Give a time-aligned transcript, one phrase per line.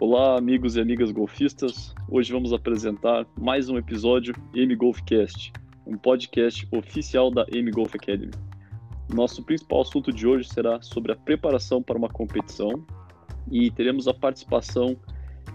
[0.00, 1.92] Olá, amigos e amigas golfistas.
[2.08, 5.52] Hoje vamos apresentar mais um episódio M Golfcast,
[5.84, 8.30] um podcast oficial da M Golf Academy.
[9.12, 12.70] Nosso principal assunto de hoje será sobre a preparação para uma competição
[13.50, 14.96] e teremos a participação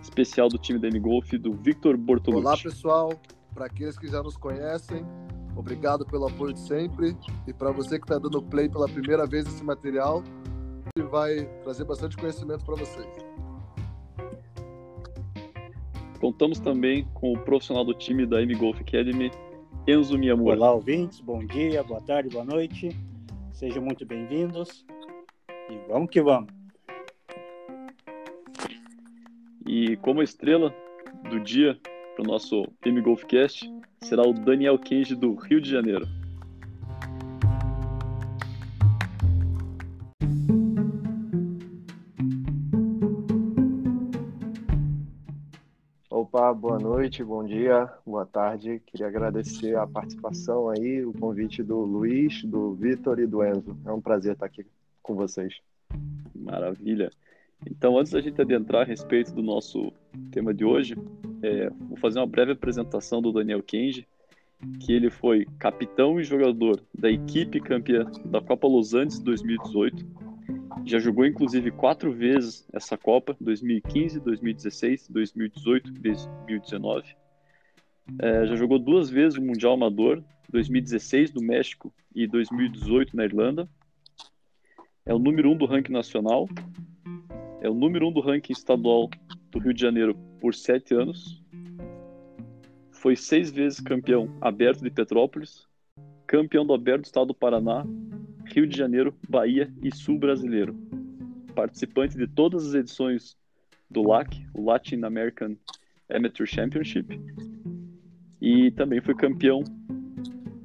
[0.02, 2.46] especial do time da M Golf do Victor Bortolucci.
[2.46, 3.14] Olá, pessoal.
[3.54, 5.06] Para aqueles que já nos conhecem,
[5.56, 7.16] obrigado pelo apoio de sempre.
[7.48, 10.22] E para você que está dando play pela primeira vez nesse material,
[11.10, 13.08] vai trazer bastante conhecimento para vocês.
[16.24, 19.30] Contamos também com o profissional do time da M Golf Academy,
[19.86, 20.56] Enzo Miyamura.
[20.56, 21.20] Olá, ouvintes.
[21.20, 22.98] Bom dia, boa tarde, boa noite.
[23.52, 24.86] Sejam muito bem-vindos.
[25.70, 26.50] E vamos que vamos.
[29.68, 30.74] E como estrela
[31.30, 31.78] do dia
[32.16, 36.08] para o nosso M Golfcast será o Daniel Kenji do Rio de Janeiro.
[46.44, 48.82] Opa, boa noite, bom dia, boa tarde.
[48.86, 53.78] Queria agradecer a participação aí, o convite do Luiz, do Vitor e do Enzo.
[53.86, 54.66] É um prazer estar aqui
[55.02, 55.62] com vocês.
[56.36, 57.10] Maravilha.
[57.66, 59.94] Então, antes da gente adentrar a respeito do nosso
[60.32, 60.98] tema de hoje,
[61.42, 64.06] é, vou fazer uma breve apresentação do Daniel Kenji,
[64.82, 70.06] que ele foi capitão e jogador da equipe campeã da Copa Los Angeles 2018.
[70.86, 77.16] Já jogou inclusive quatro vezes essa Copa, 2015, 2016, 2018 e 2019.
[78.20, 83.68] É, já jogou duas vezes o Mundial Amador, 2016 no México e 2018 na Irlanda.
[85.06, 86.48] É o número um do ranking nacional
[87.64, 89.10] é o número um do ranking estadual
[89.50, 91.42] do Rio de Janeiro por sete anos.
[92.92, 95.66] Foi seis vezes campeão aberto de Petrópolis,
[96.28, 97.86] campeão do aberto do estado do Paraná,
[98.46, 100.76] Rio de Janeiro, Bahia e Sul brasileiro.
[101.56, 103.38] Participante de todas as edições
[103.90, 105.56] do LAC, o Latin American
[106.10, 107.20] Amateur Championship.
[108.42, 109.64] E também foi campeão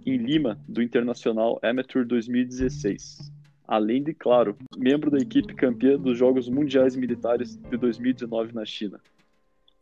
[0.04, 3.38] em Lima do Internacional Amateur 2016
[3.69, 8.98] além de, claro, membro da equipe campeã dos Jogos Mundiais Militares de 2019 na China.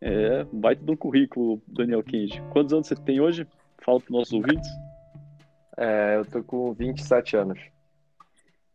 [0.00, 2.42] É um baita de um currículo, Daniel Kenji.
[2.50, 3.46] Quantos anos você tem hoje?
[3.78, 4.68] Fala para os nossos ouvintes.
[5.76, 7.60] É, eu tô com 27 anos.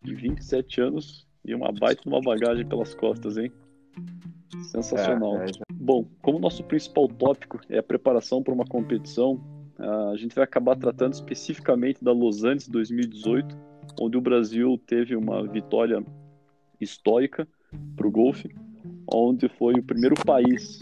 [0.01, 3.51] De 27 anos e uma baita uma bagagem pelas costas, hein?
[4.71, 5.41] Sensacional.
[5.41, 5.49] É, é.
[5.73, 9.39] Bom, como nosso principal tópico é a preparação para uma competição,
[10.11, 15.47] a gente vai acabar tratando especificamente da Los Angeles 2018 onde o Brasil teve uma
[15.47, 16.03] vitória
[16.79, 17.47] histórica
[17.95, 18.49] para o golfe,
[19.11, 20.79] onde foi o primeiro país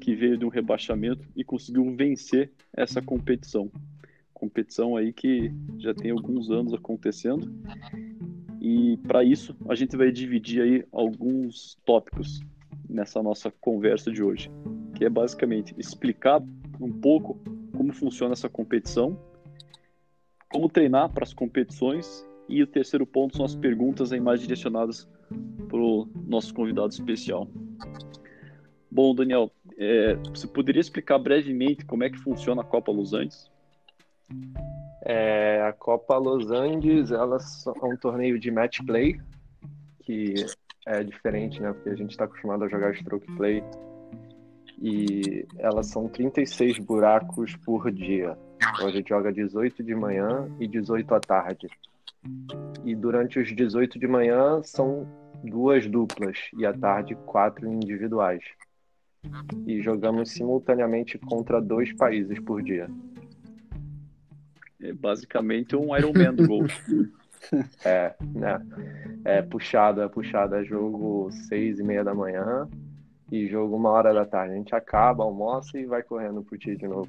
[0.00, 3.70] que veio de um rebaixamento e conseguiu vencer essa competição.
[4.32, 7.52] Competição aí que já tem alguns anos acontecendo.
[8.64, 12.40] E para isso a gente vai dividir aí alguns tópicos
[12.88, 14.48] nessa nossa conversa de hoje,
[14.94, 16.40] que é basicamente explicar
[16.80, 17.40] um pouco
[17.76, 19.18] como funciona essa competição,
[20.48, 25.08] como treinar para as competições e o terceiro ponto são as perguntas aí mais direcionadas
[25.68, 27.48] para o nosso convidado especial.
[28.88, 33.50] Bom, Daniel, é, você poderia explicar brevemente como é que funciona a Copa Los Angeles?
[35.04, 39.20] É, a Copa Los Angeles ela é um torneio de match play,
[40.00, 40.34] que
[40.86, 41.72] é diferente, né?
[41.72, 43.62] Porque a gente está acostumado a jogar stroke play.
[44.80, 48.36] E elas são 36 buracos por dia.
[48.74, 51.68] Então a gente joga 18 de manhã e 18 à tarde.
[52.84, 55.06] E durante os 18 de manhã são
[55.42, 58.42] duas duplas e à tarde quatro individuais.
[59.66, 62.88] E jogamos simultaneamente contra dois países por dia.
[64.82, 67.12] É basicamente um Ironman do golfe.
[67.84, 68.60] é, né?
[69.24, 70.56] É puxado, é puxado.
[70.56, 72.68] É jogo seis e meia da manhã
[73.30, 74.54] e jogo uma hora da tarde.
[74.54, 77.08] A gente acaba, almoça e vai correndo pro tio de novo.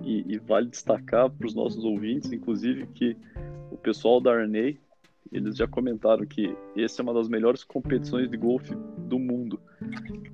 [0.00, 3.16] E, e vale destacar para os nossos ouvintes, inclusive, que
[3.70, 4.74] o pessoal da RNA,
[5.32, 9.58] eles já comentaram que essa é uma das melhores competições de golfe do mundo,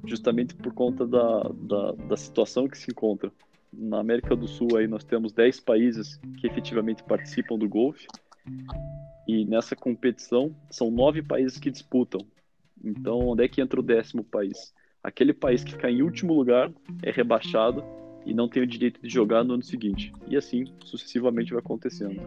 [0.05, 3.31] justamente por conta da, da, da situação que se encontra.
[3.73, 8.07] Na América do Sul aí nós temos 10 países que efetivamente participam do golfe,
[9.27, 12.21] e nessa competição são nove países que disputam.
[12.83, 14.75] Então, onde é que entra o décimo país?
[15.03, 16.73] Aquele país que ficar em último lugar
[17.03, 17.85] é rebaixado
[18.25, 20.13] e não tem o direito de jogar no ano seguinte.
[20.27, 22.23] E assim sucessivamente vai acontecendo.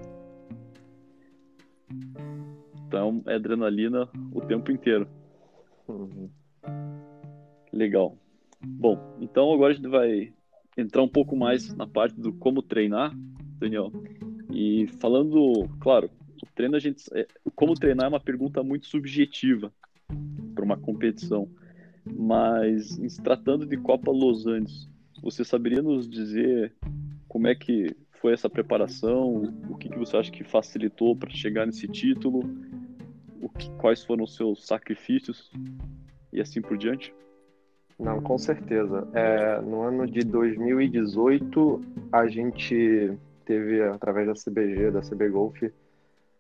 [2.87, 5.07] Então é adrenalina o tempo inteiro.
[5.87, 6.29] Uhum.
[7.73, 8.15] Legal.
[8.63, 10.31] Bom, então agora a gente vai
[10.77, 13.13] entrar um pouco mais na parte do como treinar,
[13.59, 13.91] Daniel.
[14.51, 16.09] E falando, claro,
[16.41, 19.71] o treino a gente, é, como treinar é uma pergunta muito subjetiva
[20.53, 21.50] para uma competição.
[22.06, 24.89] Mas, em se tratando de Copa Los Angeles,
[25.21, 26.73] você saberia nos dizer
[27.27, 29.44] como é que foi essa preparação?
[29.69, 32.41] O que, que você acha que facilitou para chegar nesse título?
[33.41, 35.51] O que, quais foram os seus sacrifícios
[36.33, 37.13] e assim por diante?
[38.01, 39.07] Não, com certeza.
[39.13, 43.15] É, no ano de 2018, a gente
[43.45, 45.62] teve, através da CBG, da CB Golf,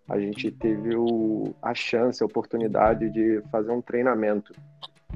[0.09, 4.55] a gente teve o, a chance, a oportunidade de fazer um treinamento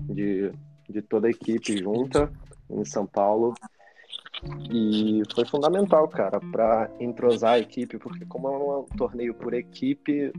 [0.01, 0.51] de,
[0.87, 2.31] de toda a equipe junta
[2.69, 3.55] em São Paulo.
[4.69, 10.31] E foi fundamental, cara, para entrosar a equipe, porque como é um torneio por equipe,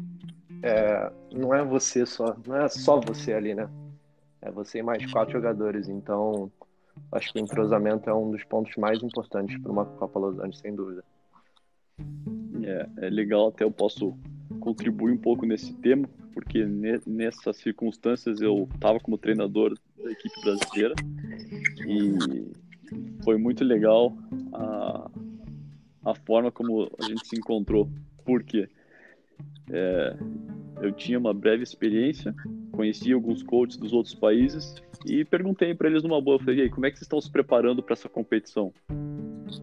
[0.63, 3.69] é, não é você só, não é só você ali, né?
[4.47, 5.89] É você e mais quatro jogadores.
[5.89, 6.51] Então,
[7.11, 10.59] acho que o entrosamento é um dos pontos mais importantes para uma Copa Los Angeles,
[10.61, 11.05] sem dúvida.
[12.63, 14.17] É, é legal, até eu posso
[14.61, 20.41] contribuir um pouco nesse tema, porque ne, nessas circunstâncias eu estava como treinador da equipe
[20.41, 20.95] brasileira
[21.89, 22.53] e
[23.25, 24.17] foi muito legal
[24.53, 25.11] a,
[26.05, 27.91] a forma como a gente se encontrou.
[28.25, 28.69] Por quê?
[29.73, 30.17] É,
[30.83, 32.33] eu tinha uma breve experiência,
[32.77, 34.75] conheci alguns coaches dos outros países
[35.07, 37.95] e perguntei para eles numa boa, falei, como é que vocês estão se preparando para
[37.95, 38.73] essa competição?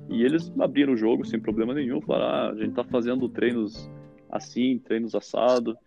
[0.10, 3.90] E eles abriram o jogo sem problema nenhum, falaram, ah, a gente está fazendo treinos
[4.30, 5.78] assim, treinos assado.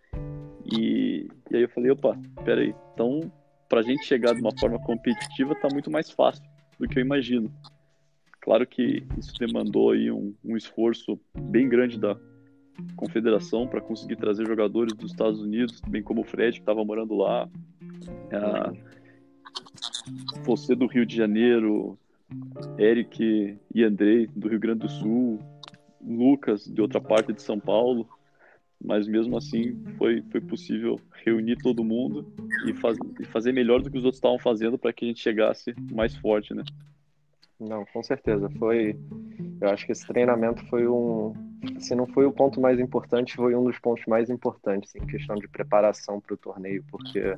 [0.71, 3.31] E, e aí eu falei, opa, peraí, então
[3.69, 6.43] para a gente chegar de uma forma competitiva está muito mais fácil
[6.79, 7.51] do que eu imagino.
[8.41, 12.17] Claro que isso demandou aí um, um esforço bem grande da,
[12.95, 17.15] confederação para conseguir trazer jogadores dos Estados Unidos, bem como o Fred, que estava morando
[17.15, 17.47] lá.
[18.31, 18.71] Ah,
[20.43, 21.97] você do Rio de Janeiro,
[22.77, 25.39] Eric e Andrei do Rio Grande do Sul,
[26.01, 28.07] Lucas de outra parte de São Paulo.
[28.79, 32.31] Mas mesmo assim foi, foi possível reunir todo mundo
[32.67, 35.19] e, faz, e fazer melhor do que os outros estavam fazendo para que a gente
[35.19, 36.63] chegasse mais forte, né?
[37.59, 38.49] Não, com certeza.
[38.57, 38.97] Foi.
[39.59, 41.33] Eu acho que esse treinamento foi um.
[41.79, 45.35] Se não foi o ponto mais importante, foi um dos pontos mais importantes em questão
[45.35, 47.35] de preparação para o torneio, porque,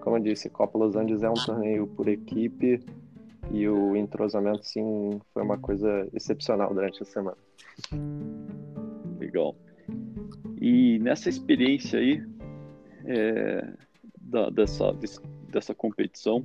[0.00, 2.80] como eu disse, Copa Los Angeles é um torneio por equipe
[3.50, 7.36] e o entrosamento, sim, foi uma coisa excepcional durante a semana.
[9.18, 9.54] Legal.
[10.60, 12.22] E nessa experiência aí,
[13.04, 13.72] é,
[14.20, 14.92] da, dessa,
[15.50, 16.44] dessa competição,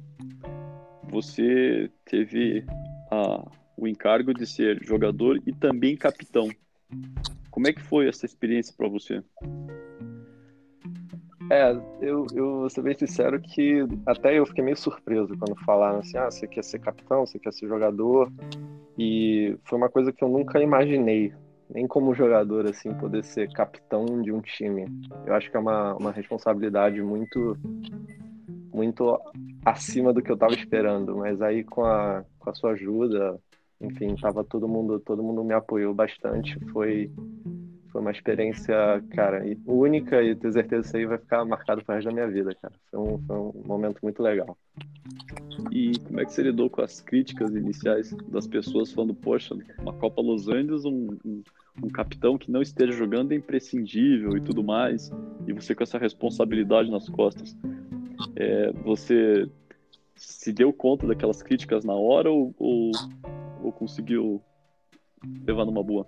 [1.13, 2.65] você teve
[3.11, 3.45] a,
[3.77, 6.49] o encargo de ser jogador e também capitão.
[7.51, 9.23] Como é que foi essa experiência para você?
[11.51, 11.71] É,
[12.01, 16.17] eu, eu vou ser bem sincero que até eu fiquei meio surpreso quando falaram assim,
[16.17, 18.31] ah, você quer ser capitão, você quer ser jogador,
[18.97, 21.31] e foi uma coisa que eu nunca imaginei,
[21.69, 24.87] nem como jogador, assim, poder ser capitão de um time.
[25.27, 27.57] Eu acho que é uma, uma responsabilidade muito
[28.73, 29.19] muito
[29.63, 33.39] acima do que eu estava esperando, mas aí com a, com a sua ajuda,
[33.79, 37.11] enfim, tava todo mundo, todo mundo me apoiou bastante, foi
[37.93, 38.75] foi uma experiência,
[39.11, 42.27] cara, única e tenho certeza que isso aí vai ficar marcado para resto da minha
[42.27, 42.73] vida, cara.
[42.89, 44.57] Foi um, foi um momento muito legal.
[45.71, 49.93] E como é que você lidou com as críticas iniciais das pessoas falando, poxa, uma
[49.93, 51.43] Copa Los Angeles, um, um,
[51.83, 55.11] um capitão que não esteja jogando é imprescindível e tudo mais,
[55.45, 57.55] e você com essa responsabilidade nas costas.
[58.35, 59.49] É, você
[60.15, 62.91] se deu conta daquelas críticas na hora ou, ou,
[63.63, 64.41] ou conseguiu
[65.45, 66.05] levar numa boa?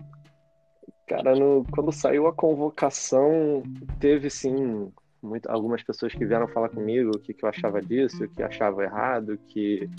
[1.08, 3.64] Cara, no, quando saiu a convocação,
[4.00, 4.92] teve sim
[5.22, 8.42] muito, algumas pessoas que vieram falar comigo o que, que eu achava disso, o que
[8.42, 9.90] achava errado, que,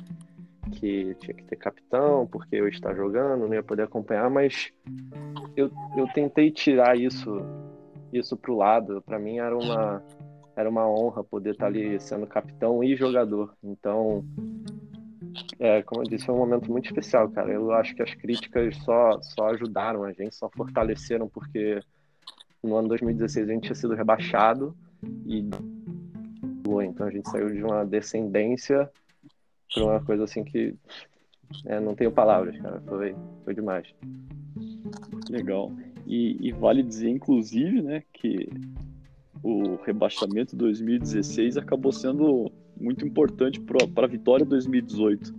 [0.72, 4.72] que tinha que ter capitão, porque eu estar jogando, não ia poder acompanhar, mas
[5.56, 7.40] eu, eu tentei tirar isso
[8.12, 9.02] isso pro lado.
[9.02, 10.02] Para mim era uma
[10.56, 13.54] era uma honra poder estar ali sendo capitão e jogador.
[13.62, 14.24] Então,
[15.58, 17.52] é, como eu disse, foi um momento muito especial, cara.
[17.52, 21.80] Eu acho que as críticas só, só ajudaram a gente, só fortaleceram, porque
[22.62, 24.74] no ano 2016 a gente tinha sido rebaixado
[25.24, 25.48] e
[26.84, 28.90] então a gente saiu de uma descendência
[29.72, 30.74] para uma coisa assim que
[31.64, 32.80] é, não tenho palavras, cara.
[32.80, 33.86] Foi, foi demais.
[35.30, 35.72] Legal.
[36.06, 38.48] E, e, vale dizer, inclusive, né, que
[39.46, 45.32] o rebaixamento 2016 acabou sendo muito importante para a vitória 2018.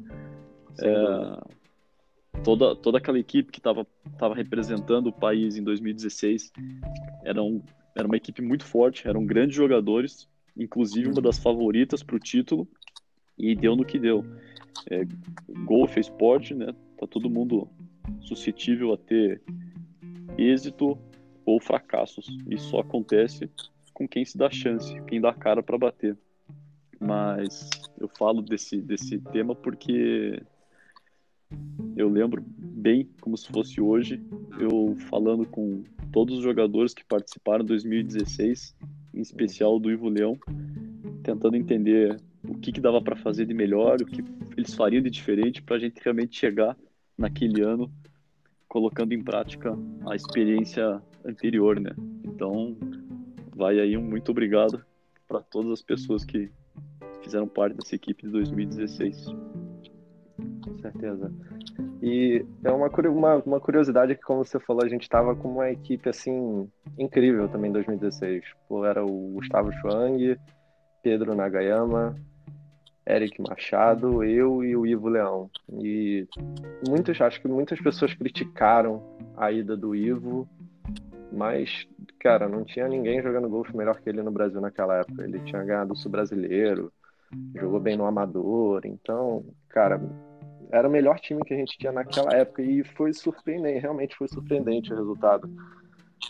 [0.80, 3.86] É, toda, toda aquela equipe que estava
[4.18, 6.54] tava representando o país em 2016
[7.26, 7.62] era, um,
[7.94, 12.66] era uma equipe muito forte, eram grandes jogadores, inclusive uma das favoritas para o título,
[13.38, 14.24] e deu no que deu.
[14.90, 15.06] É,
[15.66, 16.74] golfe é esporte, né?
[16.98, 17.68] Tá todo mundo
[18.22, 19.42] suscetível a ter
[20.38, 20.98] êxito
[21.46, 22.26] ou fracassos.
[22.50, 23.50] Isso só acontece
[23.98, 26.16] com quem se dá chance, quem dá cara para bater.
[27.00, 27.68] mas
[28.00, 30.40] eu falo desse, desse tema porque
[31.96, 34.22] eu lembro bem como se fosse hoje,
[34.60, 38.76] eu falando com todos os jogadores que participaram em 2016,
[39.16, 40.38] em especial do Ivo Leão,
[41.24, 44.24] tentando entender o que, que dava para fazer de melhor, o que
[44.56, 46.78] eles fariam de diferente para a gente realmente chegar
[47.18, 47.92] naquele ano
[48.68, 49.76] colocando em prática
[50.06, 51.92] a experiência anterior, né?
[52.24, 52.78] Então,
[53.58, 54.86] vai aí um muito obrigado
[55.28, 56.50] para todas as pessoas que
[57.24, 59.26] fizeram parte dessa equipe de 2016.
[60.64, 61.34] Com certeza.
[62.02, 65.72] E é uma, uma, uma curiosidade que, como você falou, a gente estava com uma
[65.72, 68.46] equipe assim incrível também em 2016.
[68.70, 70.38] Pô, era o Gustavo Schwang,
[71.02, 72.16] Pedro Nagayama,
[73.08, 75.50] Eric Machado, eu e o Ivo Leão.
[75.82, 76.28] E
[76.88, 79.02] muitas, acho que muitas pessoas criticaram
[79.36, 80.48] a ida do Ivo,
[81.32, 81.88] mas,
[82.20, 85.24] cara, não tinha ninguém jogando golfe melhor que ele no Brasil naquela época.
[85.24, 86.92] Ele tinha ganhado o Sul Brasileiro,
[87.56, 90.02] jogou bem no Amador, então, cara,
[90.72, 94.28] era o melhor time que a gente tinha naquela época e foi surpreendente, realmente foi
[94.28, 95.50] surpreendente o resultado.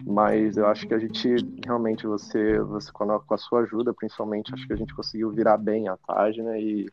[0.06, 1.36] Mas eu acho que a gente
[1.66, 5.88] realmente você, você com a, sua ajuda, principalmente, acho que a gente conseguiu virar bem
[5.88, 6.86] a página e,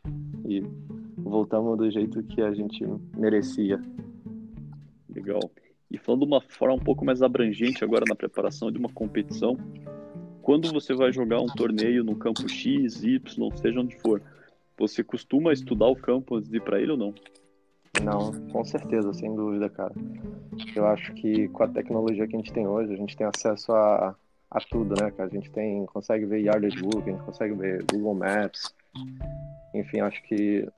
[0.46, 0.62] e
[1.16, 3.80] voltamos do jeito que a gente merecia.
[5.14, 5.40] Legal.
[5.94, 9.56] E falando de uma forma um pouco mais abrangente agora na preparação de uma competição,
[10.42, 14.20] quando você vai jogar um torneio no campo X, Y, seja onde for,
[14.76, 17.14] você costuma estudar o campo antes de ir para ele ou não?
[18.02, 19.94] Não, com certeza, sem dúvida, cara.
[20.74, 23.70] Eu acho que com a tecnologia que a gente tem hoje, a gente tem acesso
[23.70, 24.16] a,
[24.50, 25.28] a tudo, né, cara?
[25.30, 28.74] A gente tem, consegue ver Yardage Book, a gente consegue ver Google Maps.
[29.72, 30.68] Enfim, acho que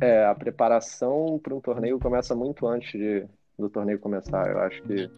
[0.00, 3.24] é, a preparação para um torneio começa muito antes de,
[3.58, 4.50] do torneio começar.
[4.50, 5.10] Eu acho que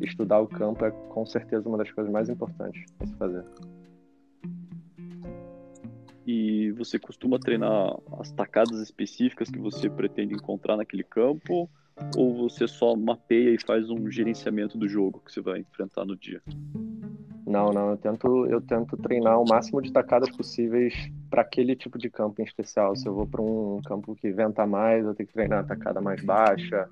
[0.00, 3.44] estudar o campo é com certeza uma das coisas mais importantes a se fazer
[6.26, 11.68] e você costuma treinar as tacadas específicas que você pretende encontrar naquele campo
[12.16, 16.16] ou você só mapeia e faz um gerenciamento do jogo que você vai enfrentar no
[16.16, 16.40] dia?
[17.44, 20.94] Não, não, eu tento, eu tento treinar o máximo de tacadas possíveis
[21.28, 22.94] para aquele tipo de campo em especial.
[22.96, 26.00] Se eu vou para um campo que venta mais, eu tenho que treinar a tacada
[26.00, 26.88] mais baixa.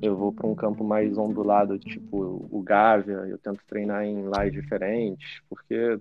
[0.00, 4.52] Eu vou para um campo mais ondulado, tipo o Gávea, eu tento treinar em lies
[4.52, 5.98] diferentes, porque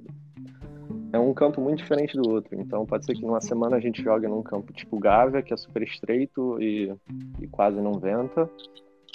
[1.12, 2.60] é um campo muito diferente do outro.
[2.60, 5.58] Então pode ser que numa semana a gente jogue num campo tipo Gávea, que é
[5.58, 6.94] super estreito e,
[7.40, 8.50] e quase não venta.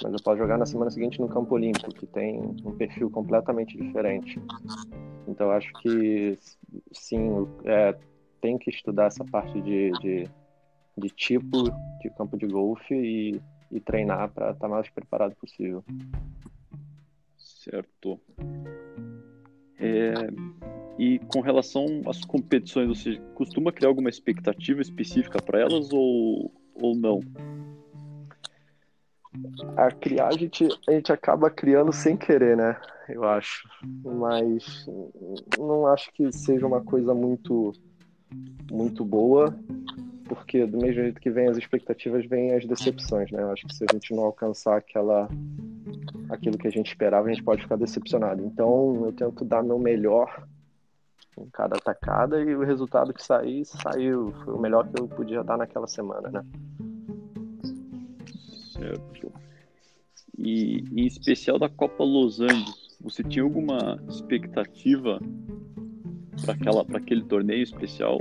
[0.02, 3.76] Mas eu posso jogar na semana seguinte no campo olímpico, que tem um perfil completamente
[3.76, 4.40] diferente.
[5.26, 6.38] Então acho que
[6.92, 7.96] sim, é,
[8.40, 10.28] tem que estudar essa parte de, de,
[10.96, 11.64] de tipo
[12.00, 13.40] de campo de golfe e,
[13.70, 15.84] e treinar para estar tá mais preparado possível.
[17.36, 18.20] Certo.
[19.78, 20.12] É,
[20.98, 26.96] e com relação às competições, você costuma criar alguma expectativa específica para elas ou, ou
[26.96, 27.20] não?
[29.76, 32.80] A criar, a gente, a gente acaba criando sem querer, né?
[33.08, 33.68] Eu acho.
[34.04, 34.86] Mas
[35.56, 37.72] não acho que seja uma coisa muito,
[38.70, 39.54] muito boa,
[40.28, 43.42] porque do mesmo jeito que vem as expectativas, vem as decepções, né?
[43.42, 45.28] Eu acho que se a gente não alcançar aquela
[46.28, 48.44] aquilo que a gente esperava, a gente pode ficar decepcionado.
[48.44, 50.46] Então, eu tento dar meu melhor
[51.38, 54.32] em cada atacada e o resultado que sair, saiu.
[54.44, 56.44] Foi o melhor que eu podia dar naquela semana, né?
[58.72, 59.32] Certo.
[60.36, 65.20] E em especial da Copa Los Angeles, você tinha alguma expectativa
[66.86, 68.18] para aquele torneio especial?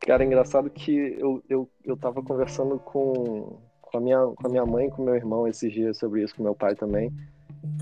[0.00, 4.50] Cara, é engraçado que eu, eu, eu tava conversando com, com, a minha, com a
[4.50, 7.12] minha mãe com meu irmão esses dias sobre isso, com meu pai também.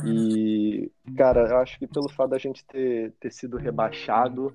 [0.04, 4.52] E, cara, eu acho que pelo fato da gente ter, ter sido rebaixado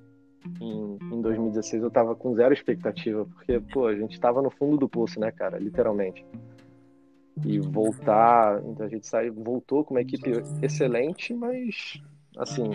[0.60, 4.78] em, em 2016, eu tava com zero expectativa, porque, pô, a gente tava no fundo
[4.78, 6.26] do poço, né, cara, literalmente.
[7.46, 12.02] E voltar, então a gente saiu, voltou com uma equipe excelente, mas,
[12.38, 12.70] assim,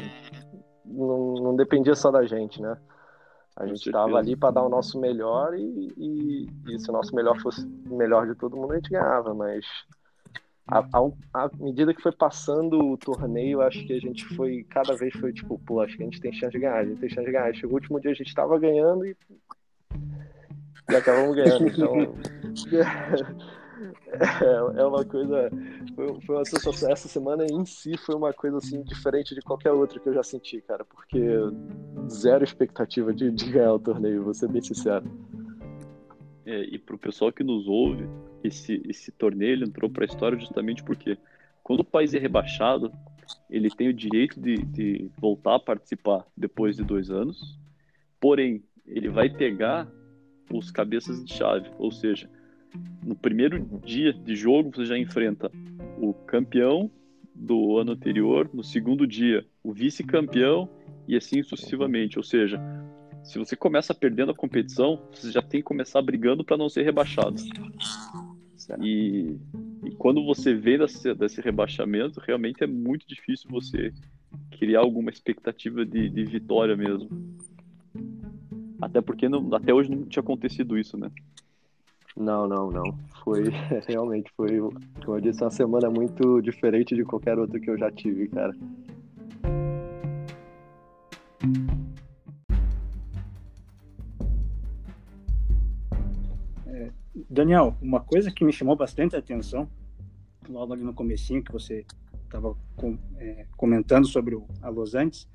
[0.84, 2.76] não, não dependia só da gente, né?
[3.56, 7.14] A gente estava ali para dar o nosso melhor e, e, e, se o nosso
[7.14, 9.64] melhor fosse o melhor de todo mundo, a gente ganhava, mas
[10.68, 15.32] à, medida que foi passando o torneio, acho que a gente foi, cada vez foi
[15.32, 17.32] tipo, pô, acho que a gente tem chance de ganhar, a gente tem chance de
[17.32, 17.54] ganhar.
[17.54, 19.16] Chegou o último dia, a gente estava ganhando e,
[20.90, 21.68] e acabamos ganhando.
[21.68, 21.94] Então,
[24.08, 25.50] é, é uma coisa,
[25.94, 29.70] foi, foi uma sensação, essa semana em si foi uma coisa assim, diferente de qualquer
[29.72, 31.18] outra que eu já senti, cara, porque
[32.08, 35.04] zero expectativa de, de ganhar o torneio, vou ser bem sincero.
[36.44, 38.08] É, e pro pessoal que nos ouve,
[38.42, 41.18] esse, esse torneio entrou para a história justamente porque
[41.62, 42.92] quando o país é rebaixado,
[43.50, 47.58] ele tem o direito de, de voltar a participar depois de dois anos,
[48.20, 49.88] Porém, ele vai pegar
[50.52, 52.28] os cabeças de chave, ou seja,
[53.04, 55.50] no primeiro dia de jogo você já enfrenta
[55.98, 56.90] o campeão
[57.34, 60.68] do ano anterior, no segundo dia o vice-campeão
[61.08, 62.18] e assim sucessivamente.
[62.18, 62.60] Ou seja,
[63.22, 66.82] se você começa perdendo a competição, você já tem que começar brigando para não ser
[66.82, 67.36] rebaixado.
[68.80, 69.36] E,
[69.84, 73.92] e, quando você vê desse, desse, rebaixamento, realmente é muito difícil você
[74.58, 77.08] criar alguma expectativa de, de vitória mesmo.
[78.80, 81.10] Até porque não, até hoje não tinha acontecido isso, né?
[82.16, 82.98] Não, não, não.
[83.22, 83.44] Foi
[83.86, 84.58] realmente foi,
[85.04, 88.54] como eu disse, uma semana muito diferente de qualquer outra que eu já tive, cara.
[97.36, 99.68] Daniel, uma coisa que me chamou bastante a atenção,
[100.48, 101.84] logo ali no comecinho que você
[102.24, 105.28] estava com, é, comentando sobre o, a Los Angeles,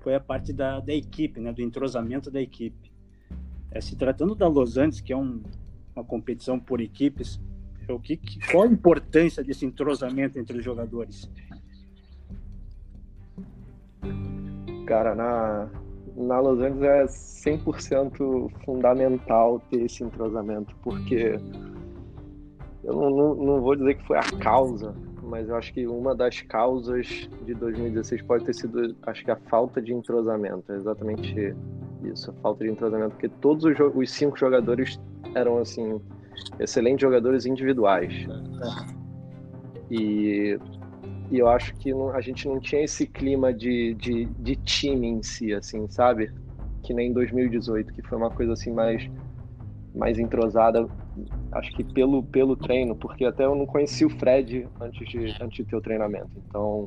[0.00, 2.90] foi a parte da, da equipe, né, do entrosamento da equipe.
[3.70, 5.40] É, se tratando da Los Angeles, que é um,
[5.94, 7.40] uma competição por equipes,
[7.86, 11.30] é o que, que, qual a importância desse entrosamento entre os jogadores?
[14.84, 15.70] Cara, na,
[16.16, 17.04] na Los Angeles é
[17.50, 21.38] 100% fundamental ter esse entrosamento, porque
[22.82, 26.14] eu não, não, não vou dizer que foi a causa, mas eu acho que uma
[26.14, 31.54] das causas de 2016 pode ter sido, acho que a falta de entrosamento, é exatamente
[32.04, 35.00] isso, a falta de entrosamento, porque todos os, os cinco jogadores
[35.34, 36.00] eram assim
[36.58, 38.12] excelentes jogadores individuais.
[39.90, 40.58] E,
[41.30, 45.06] e eu acho que não, a gente não tinha esse clima de, de, de time
[45.08, 46.32] em si, assim, sabe?
[46.82, 49.08] Que nem em 2018, que foi uma coisa assim mais
[49.94, 50.86] mais entrosada,
[51.52, 55.56] acho que pelo, pelo treino, porque até eu não conheci o Fred antes de, antes
[55.56, 56.30] de ter o treinamento.
[56.36, 56.86] Então,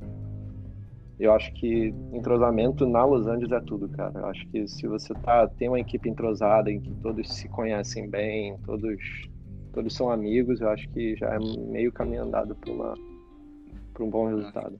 [1.19, 4.19] eu acho que entrosamento na Los Angeles é tudo, cara.
[4.19, 8.07] Eu acho que se você tá, tem uma equipe entrosada em que todos se conhecem
[8.07, 9.01] bem, todos,
[9.73, 12.71] todos são amigos, eu acho que já é meio caminho andado para
[14.03, 14.79] um bom resultado.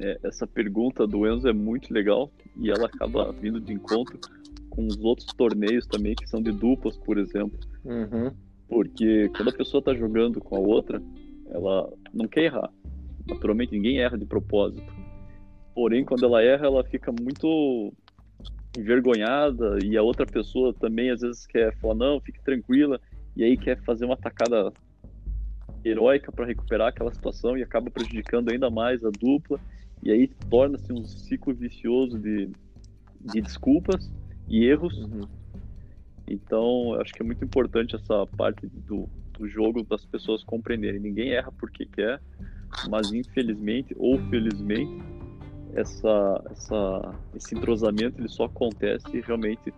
[0.00, 4.18] É, essa pergunta do Enzo é muito legal e ela acaba vindo de encontro
[4.70, 7.58] com os outros torneios também, que são de duplas, por exemplo.
[7.84, 8.32] Uhum.
[8.68, 11.00] Porque quando a pessoa está jogando com a outra,
[11.50, 12.70] ela não quer errar.
[13.26, 14.92] Naturalmente, ninguém erra de propósito.
[15.74, 17.92] Porém, quando ela erra, ela fica muito
[18.76, 23.00] envergonhada e a outra pessoa também às vezes quer falar não, fique tranquila
[23.36, 24.72] e aí quer fazer uma atacada
[25.84, 29.60] heróica para recuperar aquela situação e acaba prejudicando ainda mais a dupla
[30.02, 32.50] e aí torna-se um ciclo vicioso de,
[33.20, 34.10] de desculpas
[34.48, 34.98] e erros.
[34.98, 35.22] Uhum.
[36.28, 41.00] Então, acho que é muito importante essa parte do, do jogo das pessoas compreenderem.
[41.00, 42.20] Ninguém erra porque quer,
[42.88, 45.02] mas infelizmente ou felizmente,
[45.74, 49.72] essa, essa, esse entrosamento ele só acontece realmente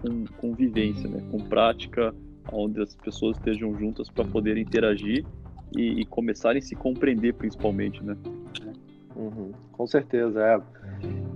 [0.00, 1.26] com, com vivência, né?
[1.30, 2.14] com prática,
[2.52, 5.24] onde as pessoas estejam juntas para poder interagir
[5.76, 8.16] e, e, começarem a se compreender principalmente, né?
[9.16, 10.60] Uhum, com certeza, é.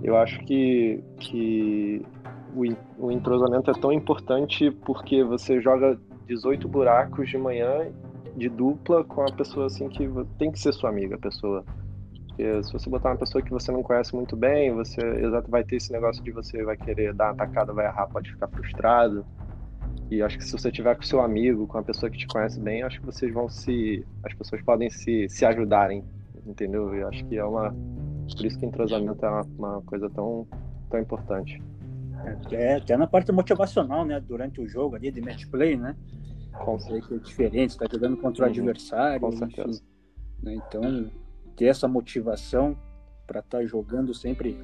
[0.03, 2.01] Eu acho que, que
[2.55, 7.87] o, o entrosamento é tão importante porque você joga 18 buracos de manhã
[8.35, 11.63] de dupla com a pessoa assim que tem que ser sua amiga, a pessoa.
[12.27, 15.63] Porque se você botar uma pessoa que você não conhece muito bem, você exato vai
[15.63, 19.25] ter esse negócio de você vai querer dar uma atacada, vai errar, pode ficar frustrado.
[20.09, 22.59] E acho que se você tiver com seu amigo, com a pessoa que te conhece
[22.59, 26.03] bem, acho que vocês vão se as pessoas podem se, se ajudarem,
[26.45, 26.93] entendeu?
[26.93, 27.75] Eu acho que é uma
[28.35, 30.47] por isso que entrosamento é uma, uma coisa tão
[30.89, 31.61] tão importante.
[32.51, 34.19] É, até na parte motivacional, né?
[34.19, 35.95] Durante o jogo ali de match play, né?
[36.53, 37.15] Com certeza.
[37.15, 38.51] É diferente, está jogando contra o uhum.
[38.51, 39.19] adversário.
[39.19, 39.69] Com certeza.
[39.69, 39.83] Enfim,
[40.41, 40.55] né?
[40.55, 41.11] Então,
[41.55, 42.77] ter essa motivação
[43.27, 44.57] para estar tá jogando sempre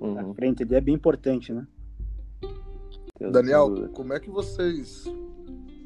[0.00, 0.14] uhum.
[0.14, 1.66] na frente é bem importante, né?
[3.28, 5.04] Daniel, como é que vocês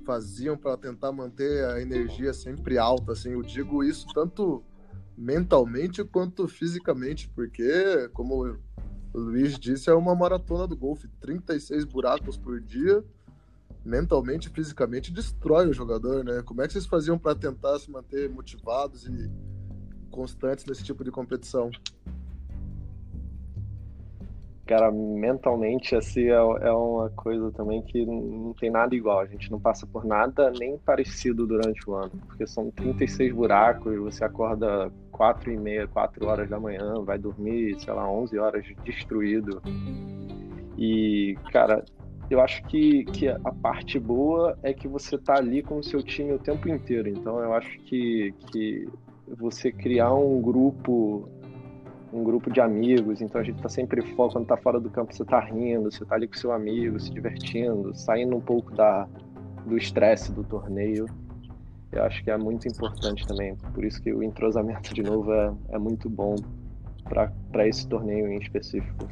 [0.07, 3.13] faziam para tentar manter a energia sempre alta?
[3.13, 4.63] Assim, eu digo isso tanto
[5.17, 11.09] mentalmente quanto fisicamente, porque, como o Luiz disse, é uma maratona do golfe.
[11.21, 13.05] 36 buracos por dia,
[13.85, 16.43] mentalmente e fisicamente, destrói o jogador, né?
[16.43, 19.31] Como é que vocês faziam para tentar se manter motivados e
[20.11, 21.71] constantes nesse tipo de competição?
[24.67, 29.21] Cara, mentalmente, assim, é, é uma coisa também que não tem nada igual.
[29.21, 33.95] A gente não passa por nada nem parecido durante o ano, porque são 36 buracos,
[33.99, 38.65] você acorda 4 e meia, 4 horas da manhã, vai dormir, sei lá, 11 horas
[38.85, 39.61] destruído.
[40.79, 41.85] E, cara,
[42.31, 46.03] eu acho que, que a parte boa é que você tá ali com o seu
[46.03, 47.09] time o tempo inteiro.
[47.09, 48.89] Então, eu acho que, que
[49.29, 51.29] você criar um grupo
[52.15, 55.13] um grupo de amigos, então a gente tá sempre foco quando tá fora do campo,
[55.13, 59.09] você tá rindo, você tá ali com seu amigo, se divertindo, saindo um pouco da,
[59.67, 61.07] do estresse do torneio.
[61.91, 65.53] Eu acho que é muito importante também, por isso que o entrosamento de novo é,
[65.71, 66.37] é muito bom
[67.05, 69.09] para esse torneio em específico.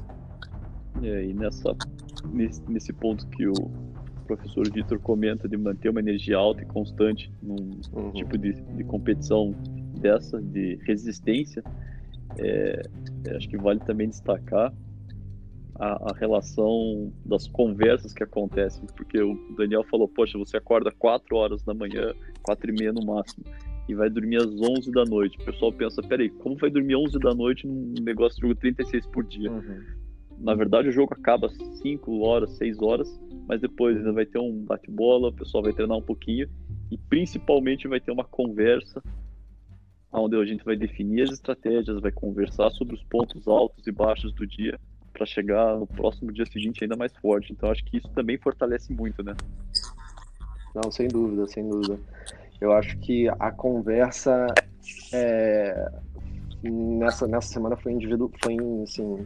[1.02, 1.74] É, e nessa,
[2.32, 3.52] nesse, nesse ponto que o
[4.28, 8.12] professor Vitor comenta de manter uma energia alta e constante num uhum.
[8.12, 9.52] tipo de, de competição
[10.00, 11.64] dessa, de resistência,
[12.38, 12.82] é,
[13.36, 14.72] acho que vale também destacar
[15.78, 21.36] a, a, relação das conversas que acontecem, porque o Daniel falou, poxa, você acorda 4
[21.36, 23.44] horas da manhã, 4 e meia no máximo,
[23.88, 25.38] e vai dormir às 11 da noite.
[25.40, 29.06] O pessoal pensa, peraí, como vai dormir 11 da noite num negócio de jogo 36
[29.06, 29.50] por dia?
[29.50, 29.82] Uhum.
[30.38, 34.64] Na verdade, o jogo acaba 5 horas, 6 horas, mas depois ainda vai ter um
[34.64, 36.48] bate-bola, o pessoal vai treinar um pouquinho,
[36.90, 39.02] e principalmente vai ter uma conversa
[40.12, 44.32] onde a gente vai definir as estratégias, vai conversar sobre os pontos altos e baixos
[44.34, 44.78] do dia
[45.12, 47.52] para chegar no próximo dia seguinte ainda mais forte.
[47.52, 49.34] Então acho que isso também fortalece muito, né?
[50.74, 51.98] Não, sem dúvida, sem dúvida.
[52.60, 54.46] Eu acho que a conversa
[55.12, 55.90] é,
[56.62, 59.24] nessa, nessa semana foi indivíduo, foi assim,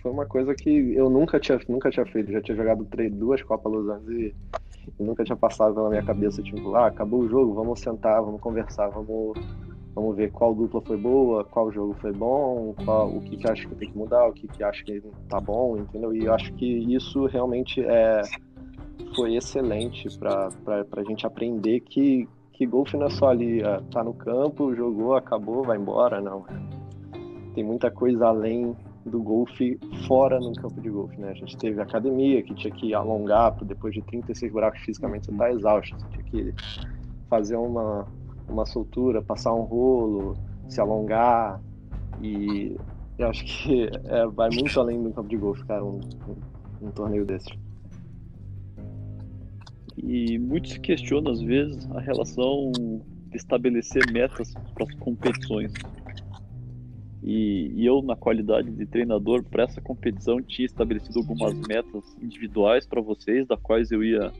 [0.00, 2.32] foi uma coisa que eu nunca tinha, nunca tinha feito.
[2.32, 4.34] Já tinha jogado três, duas Copas Los Angeles e
[4.98, 8.88] nunca tinha passado pela minha cabeça, tipo, ah, acabou o jogo, vamos sentar, vamos conversar,
[8.88, 9.38] vamos,
[9.94, 13.68] vamos ver qual dupla foi boa, qual jogo foi bom, qual, o que, que acho
[13.68, 16.14] que tem que mudar, o que, que acho que tá bom, entendeu?
[16.14, 18.22] E eu acho que isso realmente é,
[19.14, 20.50] foi excelente para
[20.92, 25.14] a gente aprender que, que golfe não é só ali, é, tá no campo, jogou,
[25.14, 26.44] acabou, vai embora, não.
[27.54, 31.30] Tem muita coisa além do golfe fora no campo de golfe, né?
[31.30, 35.50] A gente teve academia que tinha que alongar, depois de 36 buracos fisicamente você tá
[35.50, 36.54] exausto, você tinha que
[37.28, 38.06] fazer uma,
[38.48, 40.34] uma soltura, passar um rolo,
[40.68, 41.60] se alongar
[42.20, 42.76] e
[43.18, 46.90] eu acho que é, vai muito além do campo de golfe, cara, um, um, um
[46.90, 47.50] torneio desse.
[49.96, 55.72] E muito se questiona às vezes a relação de estabelecer metas para as competições.
[57.26, 62.86] E, e, eu, na qualidade de treinador para essa competição, tinha estabelecido algumas metas individuais
[62.86, 64.32] para vocês, da quais eu ia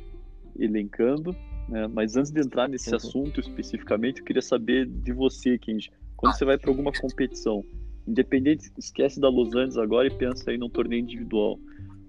[0.57, 1.35] elencando.
[1.68, 1.88] Né?
[1.88, 2.96] Mas antes de entrar nesse uhum.
[2.96, 5.90] assunto especificamente, eu queria saber de você, Kenji.
[6.16, 7.64] Quando você vai para alguma competição,
[8.07, 11.59] independente, esquece da Los Angeles agora e pensa aí num torneio individual.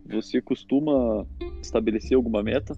[0.05, 1.25] Você costuma
[1.59, 2.75] estabelecer alguma meta?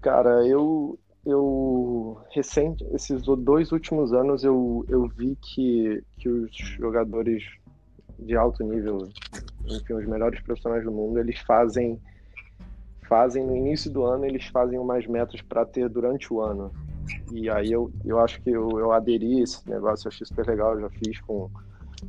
[0.00, 7.44] Cara, eu eu recente esses dois últimos anos eu, eu vi que, que os jogadores
[8.18, 9.08] de alto nível,
[9.64, 12.00] enfim, os melhores profissionais do mundo, eles fazem
[13.08, 16.70] fazem no início do ano, eles fazem umas metas para ter durante o ano.
[17.32, 20.46] E aí eu, eu acho que eu, eu aderi a esse negócio, eu achei super
[20.46, 21.50] legal, eu já fiz com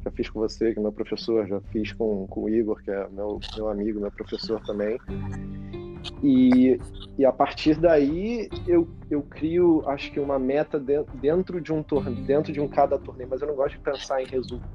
[0.03, 2.89] já fiz com você, que é meu professor, já fiz com, com o Igor, que
[2.89, 4.97] é meu, meu amigo, meu professor também.
[6.23, 6.79] E,
[7.17, 12.25] e a partir daí eu, eu crio, acho que uma meta dentro de um torneio,
[12.25, 14.27] dentro de um cada torneio, mas eu não gosto de pensar em,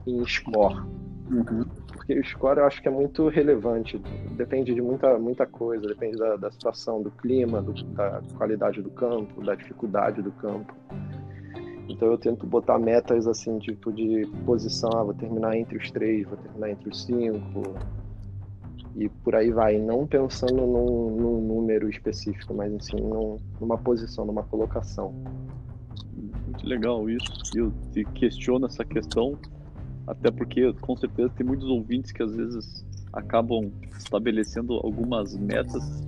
[0.06, 0.82] em score.
[1.30, 1.64] Uhum.
[1.88, 3.98] Porque o score eu acho que é muito relevante,
[4.36, 8.90] depende de muita, muita coisa, depende da, da situação, do clima, do, da qualidade do
[8.90, 10.74] campo, da dificuldade do campo.
[11.88, 16.26] Então eu tento botar metas assim, tipo de posição, ah, vou terminar entre os três,
[16.26, 17.74] vou terminar entre os cinco,
[18.96, 24.24] e por aí vai, não pensando num, num número específico, mas assim, num, numa posição,
[24.24, 25.12] numa colocação.
[26.46, 27.30] Muito legal isso.
[27.54, 29.38] Eu te questiono essa questão,
[30.06, 36.06] até porque com certeza tem muitos ouvintes que às vezes acabam estabelecendo algumas metas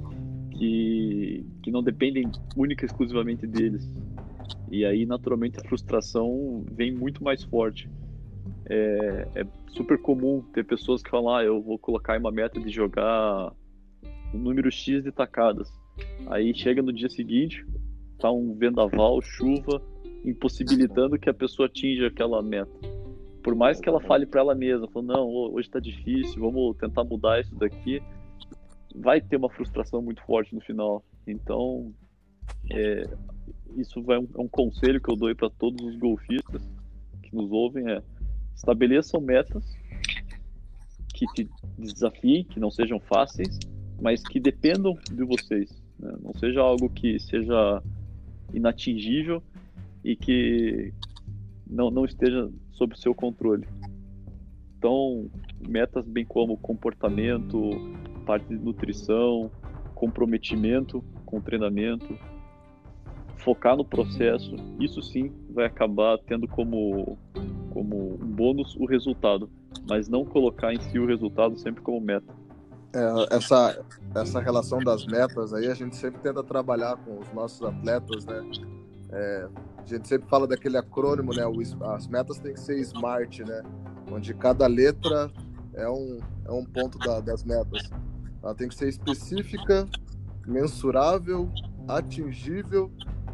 [0.53, 3.87] que, que não dependem única e exclusivamente deles.
[4.71, 7.91] E aí, naturalmente, a frustração vem muito mais forte.
[8.67, 12.71] É, é, super comum ter pessoas que falam, ah, eu vou colocar uma meta de
[12.71, 13.53] jogar
[14.35, 15.69] um número X de tacadas.
[16.27, 17.65] Aí chega no dia seguinte,
[18.19, 19.83] tá um vendaval, chuva,
[20.25, 22.71] impossibilitando que a pessoa atinja aquela meta.
[23.43, 27.05] Por mais que ela fale para ela mesma, falando, não, hoje tá difícil, vamos tentar
[27.05, 28.03] mudar isso daqui,
[28.95, 31.03] vai ter uma frustração muito forte no final.
[31.27, 31.93] Então,
[32.71, 33.09] é,
[33.77, 36.63] isso vai um, é um conselho que eu dou para todos os golfistas
[37.23, 38.03] que nos ouvem, é
[38.59, 39.65] estabeleçam metas
[41.15, 43.59] que te desafiem, que não sejam fáceis,
[44.01, 45.71] mas que dependam de vocês.
[45.99, 46.13] Né?
[46.23, 47.83] Não seja algo que seja
[48.53, 49.43] inatingível
[50.05, 50.93] e que
[51.67, 53.67] não, não esteja sob seu controle.
[54.77, 55.29] Então,
[55.67, 57.71] metas bem como comportamento,
[58.25, 59.51] parte de nutrição,
[59.95, 62.17] comprometimento com o treinamento,
[63.37, 67.19] focar no processo, isso sim vai acabar tendo como
[67.69, 69.51] como um bônus o resultado,
[69.89, 72.33] mas não colocar em si o resultado sempre como meta.
[72.93, 77.63] É, essa, essa relação das metas aí a gente sempre tenta trabalhar com os nossos
[77.63, 78.51] atletas, né?
[79.11, 81.43] É, a gente sempre fala daquele acrônimo, né?
[81.95, 83.63] as metas têm que ser SMART, né?
[84.11, 85.31] Onde cada letra
[85.75, 87.91] é um, é um ponto da, das metas.
[88.43, 89.87] Ela tem que ser específica,
[90.47, 91.51] mensurável,
[91.87, 92.91] atingível,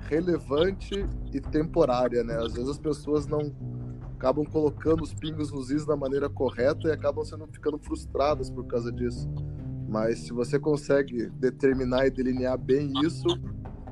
[0.08, 2.36] relevante e temporária, né?
[2.36, 3.52] Às vezes as pessoas não
[4.24, 8.66] acabam colocando os pingos nos is da maneira correta e acabam sendo ficando frustradas por
[8.66, 9.28] causa disso.
[9.87, 13.26] Mas se você consegue determinar e delinear bem isso,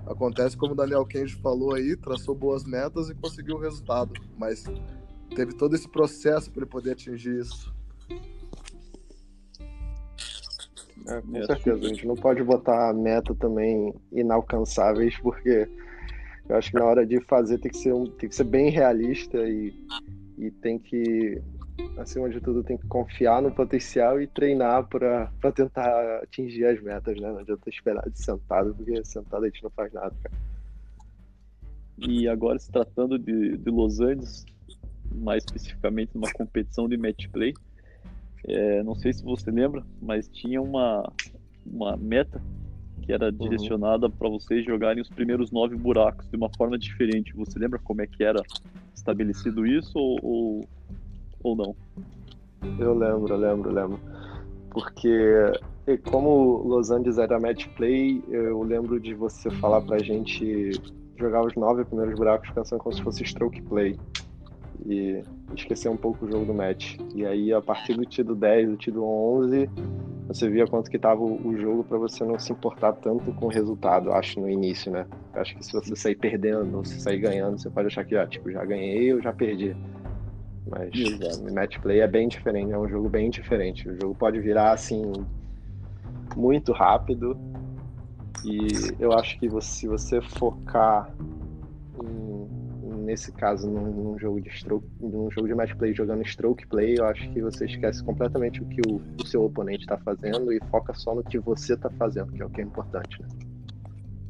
[0.06, 4.14] acontece como o Daniel Kenji falou aí, traçou boas metas e conseguiu o resultado.
[4.38, 4.64] Mas
[5.36, 7.70] teve todo esse processo para ele poder atingir isso.
[11.08, 15.68] É, com certeza, a gente não pode botar meta também inalcançáveis, porque
[16.48, 18.70] eu acho que na hora de fazer tem que ser, um, tem que ser bem
[18.70, 19.74] realista e,
[20.38, 21.40] e tem que,
[21.96, 27.20] acima de tudo, tem que confiar no potencial e treinar para tentar atingir as metas,
[27.20, 27.30] né?
[27.30, 30.34] Não adianta esperar de sentado, porque sentado a gente não faz nada, cara.
[31.98, 34.44] E agora, se tratando de, de Los Angeles,
[35.14, 37.54] mais especificamente numa competição de match play,
[38.44, 41.12] é, não sei se você lembra, mas tinha uma,
[41.64, 42.42] uma meta
[43.02, 43.32] que era uhum.
[43.32, 47.34] direcionada para vocês jogarem os primeiros nove buracos de uma forma diferente.
[47.36, 48.40] Você lembra como é que era
[48.94, 50.68] estabelecido isso ou, ou,
[51.42, 51.76] ou não?
[52.78, 54.00] Eu lembro, eu lembro, eu lembro.
[54.70, 55.52] Porque
[56.10, 60.70] como Los Angeles era match play, eu lembro de você falar pra gente
[61.18, 63.98] jogar os nove primeiros buracos pensando como se fosse stroke play.
[64.86, 65.22] E
[65.60, 66.96] esquecer um pouco o jogo do match.
[67.14, 69.68] E aí, a partir do tido 10, do tido 11,
[70.28, 73.48] você via quanto que tava o jogo para você não se importar tanto com o
[73.48, 75.06] resultado, acho, no início, né?
[75.34, 78.26] Acho que se você sair perdendo ou se sair ganhando, você pode achar que, ah,
[78.26, 79.76] tipo, já ganhei ou já perdi.
[80.66, 80.90] Mas
[81.38, 83.88] o match play é bem diferente, é um jogo bem diferente.
[83.88, 85.12] O jogo pode virar, assim,
[86.36, 87.36] muito rápido.
[88.44, 91.12] E eu acho que você, se você focar
[93.12, 96.94] nesse caso, num, num, jogo de stroke, num jogo de match play jogando stroke play,
[96.98, 100.58] eu acho que você esquece completamente o que o, o seu oponente está fazendo e
[100.70, 103.20] foca só no que você está fazendo, que é o que é importante.
[103.20, 103.28] Né?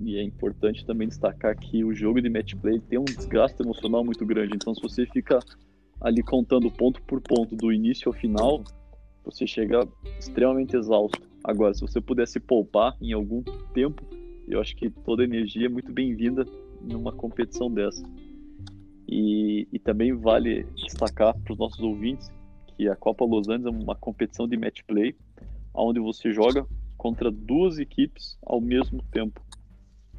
[0.00, 4.04] E é importante também destacar que o jogo de match play tem um desgaste emocional
[4.04, 4.56] muito grande.
[4.56, 5.38] Então, se você fica
[6.00, 8.64] ali contando ponto por ponto do início ao final,
[9.24, 9.86] você chega
[10.18, 11.22] extremamente exausto.
[11.44, 14.04] Agora, se você pudesse poupar em algum tempo,
[14.48, 16.44] eu acho que toda energia é muito bem-vinda
[16.80, 18.02] numa competição dessa.
[19.14, 22.32] E, e também vale destacar para os nossos ouvintes
[22.68, 25.14] que a Copa Los Angeles é uma competição de match play,
[25.74, 29.38] onde você joga contra duas equipes ao mesmo tempo.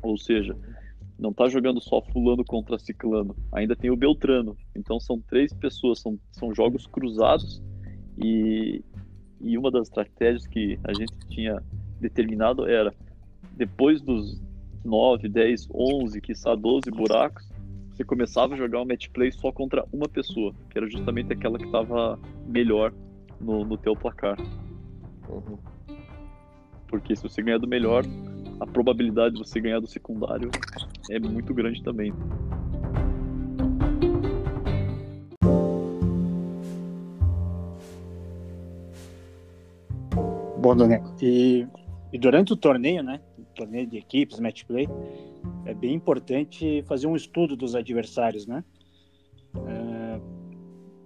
[0.04, 0.56] Ou seja,
[1.18, 4.56] não está jogando só fulano contra ciclano, ainda tem o Beltrano.
[4.76, 7.64] Então são três pessoas, são, são jogos cruzados
[8.24, 8.84] e,
[9.42, 11.64] e uma das estratégias que a gente tinha
[12.00, 12.94] determinado era
[13.54, 14.40] depois dos
[14.86, 17.53] 9, 10, 11, quiçá 12 buracos,
[17.94, 21.60] você começava a jogar um match play só contra uma pessoa, que era justamente aquela
[21.60, 22.92] que estava melhor
[23.40, 24.36] no, no teu placar.
[25.30, 25.58] Uhum.
[26.88, 28.04] Porque se você ganhar do melhor,
[28.60, 30.50] a probabilidade de você ganhar do secundário
[31.12, 32.12] é muito grande também.
[40.58, 41.68] Bom, Daniel, e,
[42.12, 43.20] e durante o torneio, né?
[43.54, 44.88] torneio de equipes, match play,
[45.66, 48.64] é bem importante fazer um estudo dos adversários, né?
[49.56, 50.18] É,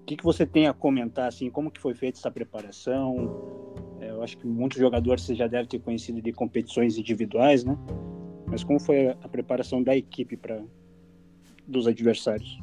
[0.01, 3.75] o que, que você tem a comentar, assim, como que foi feita essa preparação?
[3.99, 7.77] É, eu acho que muitos jogadores você já deve ter conhecido de competições individuais, né?
[8.47, 10.63] Mas como foi a, preparação da equipe para
[11.67, 12.61] dos adversários?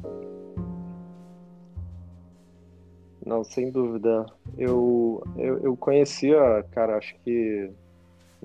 [3.23, 4.25] Não, sem dúvida.
[4.57, 7.71] Eu, eu, eu conhecia, cara, acho que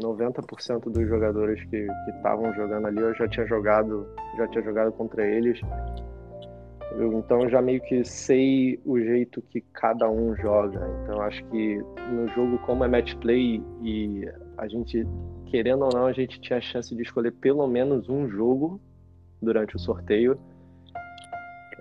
[0.00, 1.86] 90% dos jogadores que
[2.16, 5.60] estavam jogando ali eu já tinha jogado, já tinha jogado contra eles.
[6.92, 10.80] Eu, então já meio que sei o jeito que cada um joga.
[11.02, 11.78] Então acho que
[12.10, 15.06] no jogo como é match play e a gente
[15.46, 18.80] querendo ou não a gente tinha a chance de escolher pelo menos um jogo
[19.40, 20.38] durante o sorteio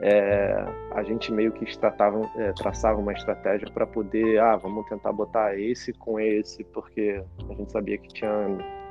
[0.01, 5.11] é, a gente meio que tratava, é, traçava uma estratégia para poder, ah, vamos tentar
[5.11, 8.31] botar esse com esse, porque a gente sabia que tinha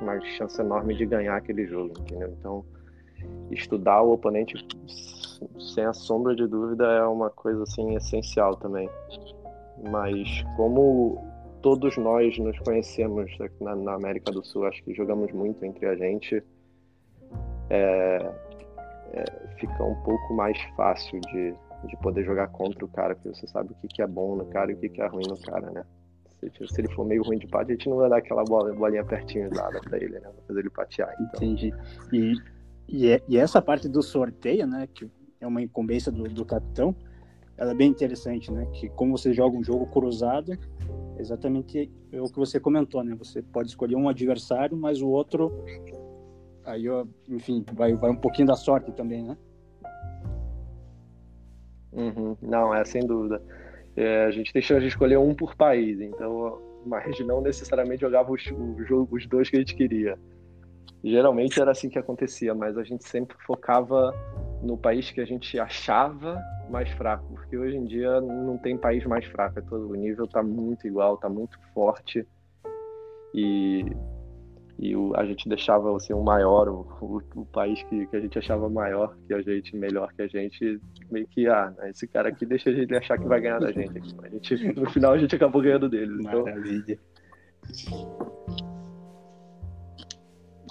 [0.01, 2.29] uma chance enorme de ganhar aquele jogo, entendeu?
[2.39, 2.63] Então,
[3.49, 4.55] estudar o oponente
[5.73, 8.89] sem a sombra de dúvida é uma coisa assim essencial também.
[9.89, 11.27] Mas como
[11.61, 15.95] todos nós nos conhecemos na, na América do Sul, acho que jogamos muito entre a
[15.95, 16.43] gente.
[17.69, 18.31] É,
[19.13, 19.23] é,
[19.57, 21.53] fica um pouco mais fácil de,
[21.87, 24.45] de poder jogar contra o cara, porque você sabe o que, que é bom no
[24.45, 25.83] cara e o que, que é ruim no cara, né?
[26.39, 28.73] Se, se ele for meio ruim de pato, a gente não vai dar aquela bola,
[28.73, 30.21] bolinha pertinho dada pra ele, né?
[30.21, 31.13] Vai fazer ele patear.
[31.19, 31.43] Então.
[31.43, 31.73] Entendi.
[32.13, 32.33] E,
[32.87, 34.87] e, é, e, essa parte do sorteio, né?
[34.93, 35.09] Que
[35.41, 36.95] é uma incumbência do, do capitão,
[37.57, 38.65] ela é bem interessante, né?
[38.73, 40.57] Que como você joga um jogo cruzado,
[41.17, 43.13] exatamente é o que você comentou, né?
[43.15, 45.65] Você pode escolher um adversário, mas o outro,
[46.69, 46.85] aí,
[47.27, 49.37] enfim, vai, vai um pouquinho da sorte também, né?
[51.91, 52.37] Uhum.
[52.41, 53.41] Não, é sem dúvida.
[53.95, 58.31] É, a gente tem chance de escolher um por país, então, mas não necessariamente jogava
[58.31, 58.43] os,
[59.11, 60.17] os dois que a gente queria.
[61.03, 64.13] Geralmente era assim que acontecia, mas a gente sempre focava
[64.61, 69.05] no país que a gente achava mais fraco, porque hoje em dia não tem país
[69.05, 72.27] mais fraco, é todo, o nível está muito igual, está muito forte
[73.33, 73.85] e,
[74.81, 78.19] e o, a gente deixava assim, o maior, o, o, o, país que, que a
[78.21, 80.79] gente achava maior que a gente, melhor que a gente,
[81.11, 84.15] meio que, ah, esse cara aqui deixa a gente achar que vai ganhar da gente.
[84.23, 86.17] A gente no final a gente acabou ganhando deles.
[86.21, 86.43] Então...
[86.43, 86.97] Maravilha.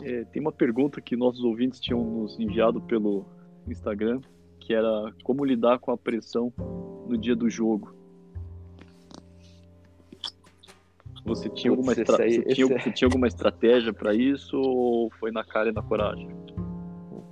[0.03, 3.27] É, tem uma pergunta que nossos ouvintes tinham nos enviado pelo
[3.66, 4.23] Instagram,
[4.59, 6.51] que era como lidar com a pressão
[7.07, 7.98] no dia do jogo.
[11.29, 12.23] Você tinha, alguma, estra...
[12.23, 12.83] aí, você, tinha, esse...
[12.83, 16.29] você tinha alguma estratégia para isso ou foi na cara e na coragem?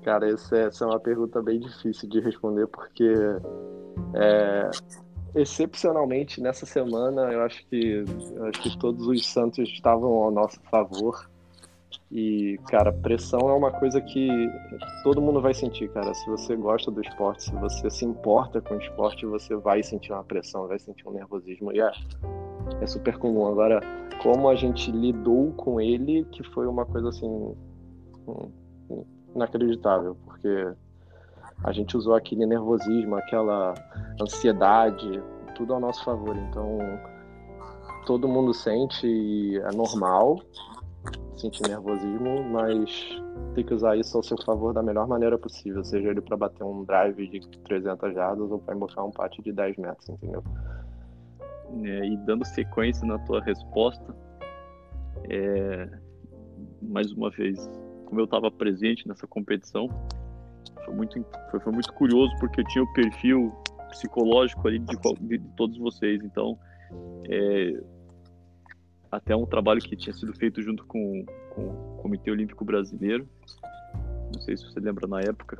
[0.02, 3.12] Cara, essa é, essa é uma pergunta bem difícil de responder porque
[4.14, 4.70] é,
[5.34, 8.04] excepcionalmente nessa semana eu acho que
[8.36, 11.28] eu acho que todos os Santos estavam ao nosso favor
[12.10, 14.28] e, cara, pressão é uma coisa que
[15.02, 16.14] todo mundo vai sentir, cara.
[16.14, 20.12] Se você gosta do esporte, se você se importa com o esporte, você vai sentir
[20.12, 21.72] uma pressão, vai sentir um nervosismo.
[21.72, 21.90] E é,
[22.80, 23.46] é super comum.
[23.46, 23.80] Agora,
[24.22, 27.54] como a gente lidou com ele, que foi uma coisa assim.
[29.34, 30.72] inacreditável, porque
[31.64, 33.74] a gente usou aquele nervosismo, aquela
[34.20, 35.22] ansiedade,
[35.54, 36.36] tudo ao nosso favor.
[36.36, 36.78] Então,
[38.06, 40.40] todo mundo sente e é normal
[41.36, 43.22] sentir nervosismo, mas
[43.54, 46.64] tem que usar isso ao seu favor da melhor maneira possível, seja ele para bater
[46.64, 50.42] um drive de 300 jardas ou para embocar um pátio de 10 metros, entendeu?
[51.84, 54.14] É, e dando sequência na tua resposta,
[55.28, 55.88] é,
[56.80, 57.58] mais uma vez,
[58.06, 59.88] como eu estava presente nessa competição,
[60.84, 63.52] foi muito, foi, foi, muito curioso porque eu tinha o perfil
[63.90, 66.58] psicológico ali de, de, de todos vocês, então
[67.28, 67.80] é,
[69.10, 73.28] até um trabalho que tinha sido feito junto com, com o Comitê Olímpico Brasileiro.
[74.32, 75.58] Não sei se você lembra na época.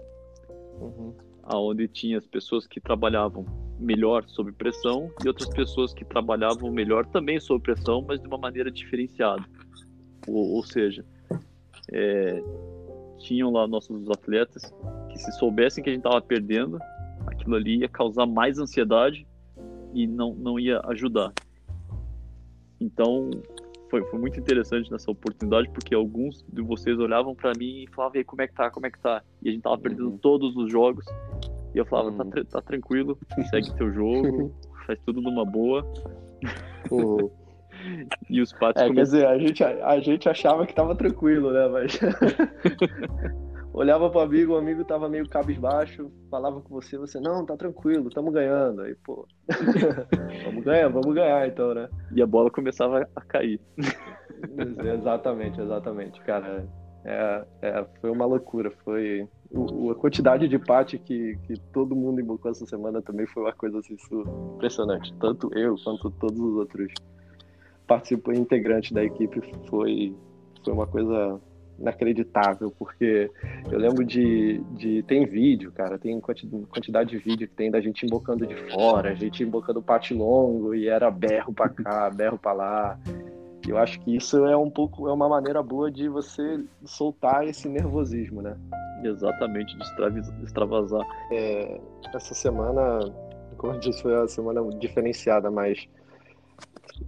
[0.81, 1.15] Uhum.
[1.55, 3.45] Onde tinha as pessoas que trabalhavam
[3.79, 8.39] melhor sob pressão e outras pessoas que trabalhavam melhor também sob pressão, mas de uma
[8.39, 9.45] maneira diferenciada.
[10.27, 11.05] Ou, ou seja,
[11.93, 12.43] é,
[13.19, 14.73] tinham lá nossos atletas
[15.11, 16.79] que se soubessem que a gente estava perdendo,
[17.27, 19.27] aquilo ali ia causar mais ansiedade
[19.93, 21.33] e não, não ia ajudar.
[22.81, 23.31] Então,
[23.89, 28.17] foi, foi muito interessante nessa oportunidade, porque alguns de vocês olhavam para mim e falavam,
[28.17, 29.23] e aí, como é que tá, como é que tá?
[29.43, 30.19] E a gente tava perdendo uhum.
[30.19, 31.05] todos os jogos,
[31.77, 32.31] e eu falava, tá uhum.
[32.31, 33.19] tá, tá tranquilo,
[33.51, 34.51] segue teu jogo,
[34.87, 35.87] faz tudo numa boa.
[36.91, 37.31] Uhum.
[38.31, 38.83] e os patos...
[38.83, 42.01] É, quer dizer, a gente, a gente achava que tava tranquilo, né, mas...
[43.75, 48.09] olhava pro amigo, o amigo tava meio cabisbaixo, falava com você, você, não, tá tranquilo,
[48.09, 48.81] tamo ganhando.
[48.81, 49.29] Aí, pô,
[50.47, 51.91] vamos ganhar, vamos ganhar então, né?
[52.15, 53.61] E a bola começava a cair.
[54.83, 56.67] exatamente, exatamente, cara.
[57.05, 62.21] É, é, foi uma loucura, foi o, a quantidade de parte que, que todo mundo
[62.21, 63.97] invocou essa semana também foi uma coisa assim,
[64.55, 65.13] impressionante.
[65.15, 66.93] Tanto eu quanto todos os outros
[67.87, 70.15] participantes integrantes da equipe foi,
[70.65, 71.41] foi uma coisa
[71.79, 73.31] inacreditável, porque
[73.71, 75.03] eu lembro de, de.
[75.03, 79.15] Tem vídeo, cara, tem quantidade de vídeo que tem da gente embocando de fora, a
[79.15, 82.99] gente embocando pate longo e era berro pra cá, berro pra lá.
[83.67, 87.69] Eu acho que isso é um pouco, é uma maneira boa de você soltar esse
[87.69, 88.57] nervosismo, né?
[89.03, 91.07] Exatamente, de extravasar.
[91.31, 91.81] É,
[92.15, 93.01] essa semana,
[93.59, 95.87] como eu disse, foi uma semana diferenciada, mas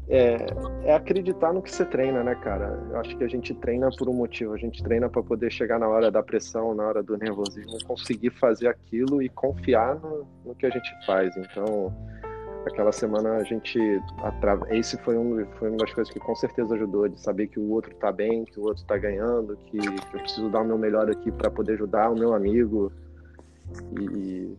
[0.09, 0.47] é,
[0.85, 2.79] é, acreditar no que você treina, né, cara?
[2.91, 4.55] Eu acho que a gente treina por um motivo.
[4.55, 8.31] A gente treina para poder chegar na hora da pressão, na hora do nervosismo, conseguir
[8.31, 11.37] fazer aquilo e confiar no, no que a gente faz.
[11.37, 11.93] Então,
[12.69, 13.79] aquela semana a gente
[14.71, 17.71] esse foi um foi uma das coisas que com certeza ajudou de saber que o
[17.71, 20.79] outro tá bem, que o outro tá ganhando, que, que eu preciso dar o meu
[20.79, 22.93] melhor aqui para poder ajudar o meu amigo
[24.01, 24.57] e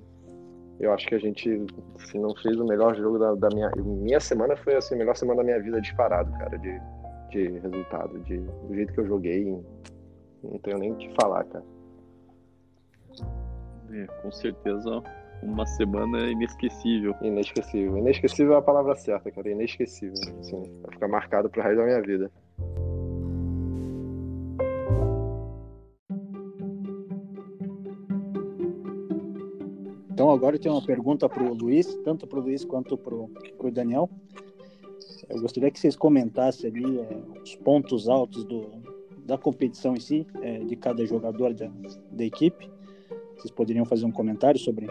[0.80, 1.66] eu acho que a gente,
[1.98, 3.70] se não fez o melhor jogo da, da minha.
[3.76, 6.80] Minha semana foi assim, a melhor semana da minha vida disparado, cara, de,
[7.32, 8.18] de resultado.
[8.22, 9.46] De, do jeito que eu joguei,
[10.42, 11.66] não tenho nem o que falar, cara.
[13.92, 15.04] É, com certeza
[15.42, 17.16] uma semana inesquecível.
[17.22, 17.98] Inesquecível.
[17.98, 19.50] Inesquecível é a palavra certa, cara.
[19.50, 20.14] Inesquecível.
[20.40, 22.32] Assim, vai ficar marcado pro resto da minha vida.
[30.20, 33.16] Então agora eu tenho uma pergunta para o Luiz, tanto para o Luiz quanto para
[33.16, 34.10] o Daniel.
[35.30, 38.70] Eu gostaria que vocês comentassem ali é, os pontos altos do,
[39.20, 41.72] da competição em si, é, de cada jogador da,
[42.12, 42.70] da equipe.
[43.38, 44.90] Vocês poderiam fazer um comentário sobre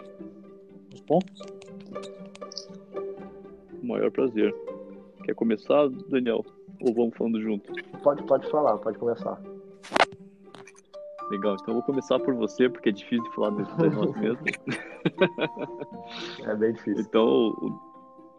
[1.09, 1.43] os pontos?
[3.83, 4.55] maior prazer.
[5.25, 6.45] Quer começar, Daniel?
[6.81, 7.73] Ou vamos falando junto?
[8.03, 9.41] Pode, pode falar, pode começar.
[11.31, 14.51] Legal, então eu vou começar por você, porque é difícil de falar de nós mesmos.
[16.45, 17.03] é bem difícil.
[17.03, 17.81] Então, o,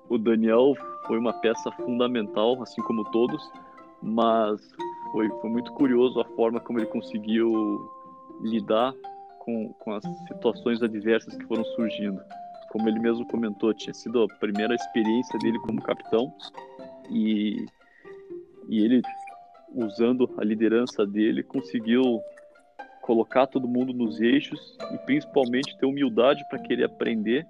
[0.10, 0.74] o Daniel
[1.08, 3.52] foi uma peça fundamental, assim como todos,
[4.02, 4.62] mas
[5.12, 7.92] foi, foi muito curioso a forma como ele conseguiu
[8.42, 8.94] lidar
[9.40, 12.20] com, com as situações adversas que foram surgindo.
[12.70, 16.32] Como ele mesmo comentou, tinha sido a primeira experiência dele como capitão
[17.10, 17.66] e,
[18.68, 19.02] e ele,
[19.74, 22.22] usando a liderança dele, conseguiu
[23.02, 27.44] colocar todo mundo nos eixos e principalmente ter humildade para querer aprender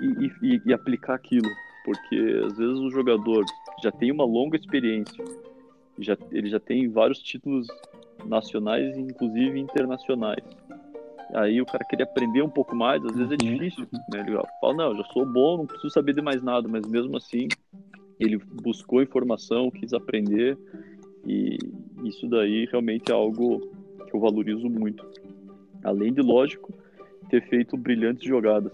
[0.00, 1.48] e, e, e, aplicar aquilo,
[1.84, 3.44] porque às vezes o jogador
[3.82, 5.22] já tem uma longa experiência,
[5.98, 7.66] já, ele já tem vários títulos
[8.24, 10.42] nacionais e inclusive internacionais.
[11.34, 13.52] Aí o cara queria aprender um pouco mais, às vezes é uhum.
[13.56, 14.20] difícil, né?
[14.20, 17.16] Ele fala, não, eu já sou bom, não preciso saber de mais nada, mas mesmo
[17.16, 17.48] assim
[18.18, 20.58] ele buscou informação, quis aprender
[21.26, 21.58] e
[22.04, 23.60] isso daí realmente é algo
[24.06, 25.06] que eu valorizo muito.
[25.84, 26.72] Além de, lógico,
[27.28, 28.72] ter feito brilhantes jogadas.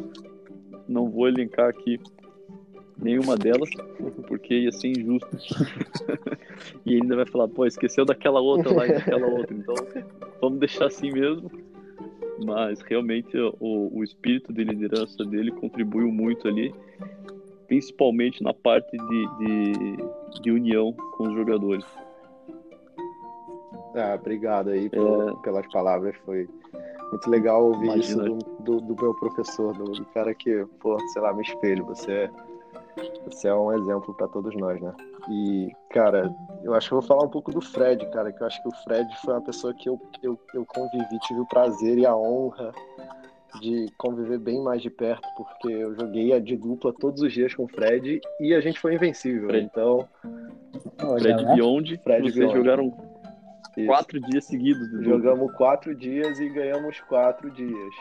[0.88, 1.98] Não vou elencar aqui
[2.96, 3.68] nenhuma delas,
[4.26, 5.28] porque ia ser injusto.
[6.86, 9.54] e ainda vai falar, pô, esqueceu daquela outra lá e daquela outra.
[9.54, 9.74] Então,
[10.40, 11.50] vamos deixar assim mesmo.
[12.42, 16.74] Mas realmente o, o espírito de liderança dele contribuiu muito ali,
[17.68, 21.84] principalmente na parte de, de, de união com os jogadores.
[23.94, 25.42] Ah, obrigado aí é...
[25.42, 26.16] pelas palavras.
[26.24, 26.48] Foi
[27.10, 28.00] muito legal ouvir Imagina.
[28.00, 31.84] isso do, do, do, meu professor, do, do, cara que, pô, sei lá, me espelho.
[31.86, 32.30] Você é,
[33.24, 34.92] você é um exemplo para todos nós, né?
[35.28, 38.46] E, cara, eu acho que eu vou falar um pouco do Fred, cara, que eu
[38.46, 41.98] acho que o Fred foi uma pessoa que eu, eu, eu convivi, tive o prazer
[41.98, 42.72] e a honra
[43.60, 47.64] de conviver bem mais de perto, porque eu joguei de dupla todos os dias com
[47.64, 49.48] o Fred e a gente foi invencível.
[49.48, 49.66] Fred.
[49.66, 50.08] Então.
[51.18, 52.56] Fred Beyond, Fred vocês Beyond.
[52.56, 53.14] jogaram
[53.76, 53.86] isso.
[53.86, 54.88] Quatro dias seguidos.
[55.04, 57.94] Jogamos quatro dias e ganhamos quatro dias.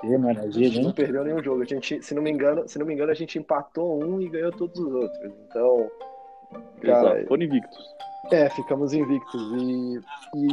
[0.00, 1.62] Que maravilha, a gente não perdeu nenhum jogo.
[1.62, 4.28] A gente, se não me engano, se não me engano, a gente empatou um e
[4.28, 5.32] ganhou todos os outros.
[5.48, 5.90] Então,
[6.82, 7.28] cara, Exato.
[7.28, 7.96] foram invictos.
[8.30, 10.00] É, ficamos invictos e,
[10.34, 10.48] e,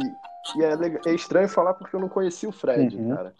[0.56, 3.14] e é, legal, é, estranho falar porque eu não conhecia o Fred, uhum.
[3.14, 3.34] cara.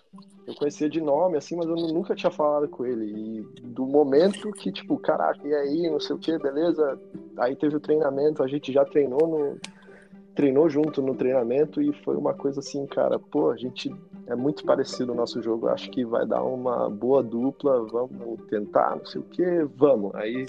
[0.47, 3.07] Eu conhecia de nome, assim, mas eu nunca tinha falado com ele.
[3.07, 7.01] E do momento que, tipo, caraca, e aí, não sei o que, beleza?
[7.39, 9.59] Aí teve o treinamento, a gente já treinou no,
[10.35, 13.95] treinou junto no treinamento e foi uma coisa assim, cara, pô, a gente
[14.27, 18.97] é muito parecido o nosso jogo, acho que vai dar uma boa dupla, vamos tentar,
[18.97, 19.45] não sei o que,
[19.77, 20.15] vamos.
[20.15, 20.47] Aí,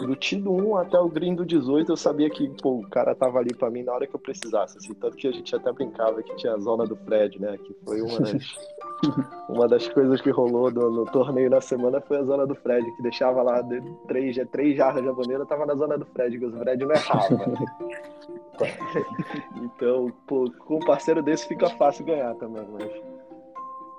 [0.00, 3.38] do Tido 1 até o Green do 18, eu sabia que, pô, o cara tava
[3.38, 6.22] ali para mim na hora que eu precisasse, assim, tanto que a gente até brincava
[6.22, 8.58] que tinha a zona do Fred, né, que foi uma das,
[9.48, 12.84] uma das coisas que rolou no, no, torneio na semana foi a zona do Fred,
[12.96, 16.46] que deixava lá de três, três jarras de aboneira, tava na zona do Fred, que
[16.46, 17.38] o Fred não errava.
[19.56, 23.12] então, pô, com um parceiro desse fica fácil ganhar também, mas.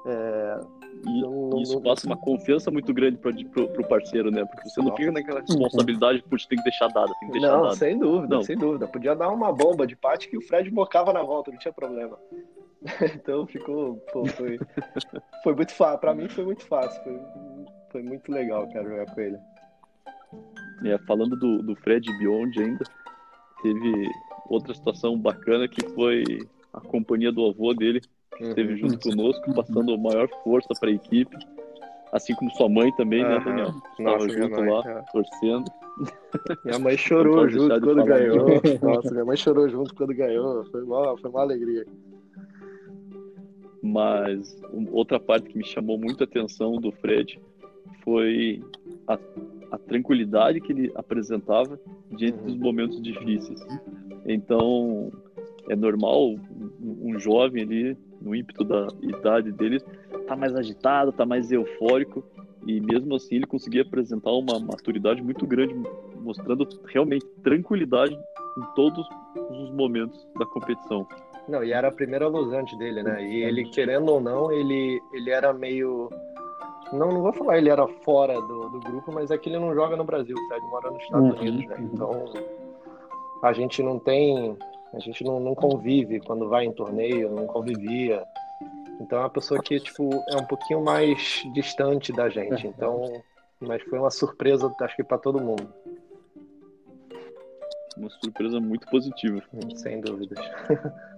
[0.05, 0.59] É,
[1.05, 4.45] e não, isso não, passa uma confiança muito grande pro, pro, pro parceiro, né?
[4.45, 7.57] Porque você não, não fica naquela responsabilidade, putz, tem que deixar dado, tem que deixar
[7.57, 8.88] não, sem dúvida, sem dúvida.
[8.88, 12.17] Podia dar uma bomba de pate que o Fred bocava na volta, não tinha problema.
[13.15, 14.59] então ficou, pô, foi,
[15.43, 15.99] foi muito fácil.
[15.99, 17.19] Pra mim foi muito fácil, foi,
[17.91, 19.38] foi muito legal, cara, jogar com ele.
[20.86, 22.84] É, falando do, do Fred Beyond ainda,
[23.61, 24.09] teve
[24.49, 26.23] outra situação bacana que foi
[26.73, 28.01] a companhia do avô dele,
[28.38, 31.38] que esteve junto conosco, passando maior força para a equipe.
[32.11, 33.73] Assim como sua mãe também, né, Daniel?
[33.97, 35.03] Estava junto mãe, lá, é.
[35.11, 35.71] torcendo.
[36.63, 38.47] Minha mãe chorou junto quando ganhou.
[38.84, 40.63] Nossa, minha mãe chorou junto quando ganhou.
[40.65, 41.86] Foi uma, foi uma alegria.
[43.81, 44.61] Mas
[44.91, 47.39] outra parte que me chamou muito a atenção do Fred
[48.03, 48.63] foi
[49.07, 49.17] a,
[49.71, 51.79] a tranquilidade que ele apresentava
[52.11, 53.59] diante dos momentos difíceis.
[54.25, 55.11] Então,
[55.69, 56.36] é normal
[56.81, 59.80] um jovem ali, no ímpeto da idade dele,
[60.28, 62.24] tá mais agitado, tá mais eufórico,
[62.65, 65.76] e mesmo assim ele conseguia apresentar uma maturidade muito grande,
[66.15, 68.17] mostrando realmente tranquilidade
[68.57, 69.05] em todos
[69.51, 71.05] os momentos da competição.
[71.47, 73.21] Não, e era a primeira alusante dele, né?
[73.21, 76.09] E ele, querendo ou não, ele, ele era meio
[76.93, 79.74] não, não vou falar ele era fora do, do grupo, mas é que ele não
[79.74, 81.39] joga no Brasil, o Fred mora nos Estados Uhum.
[81.41, 81.76] Unidos, né?
[81.91, 82.26] Então
[83.41, 84.55] a gente não tem,
[84.93, 88.23] a gente não, não convive quando vai em torneio, não convivia.
[89.01, 92.67] Então é uma pessoa que tipo é um pouquinho mais distante da gente.
[92.67, 93.21] Então,
[93.59, 95.67] mas foi uma surpresa, acho que para todo mundo,
[97.97, 99.41] Uma surpresa muito positiva.
[99.75, 100.39] sem dúvidas.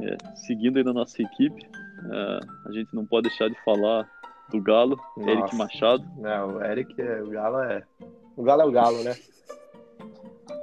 [0.00, 1.68] É, seguindo aí na nossa equipe,
[2.10, 4.08] é, a gente não pode deixar de falar
[4.48, 5.30] do Galo, Nossa.
[5.30, 6.04] Eric Machado.
[6.16, 7.82] Não, o Eric, é- o Galo é,
[8.36, 9.14] o Galo é o Galo, né?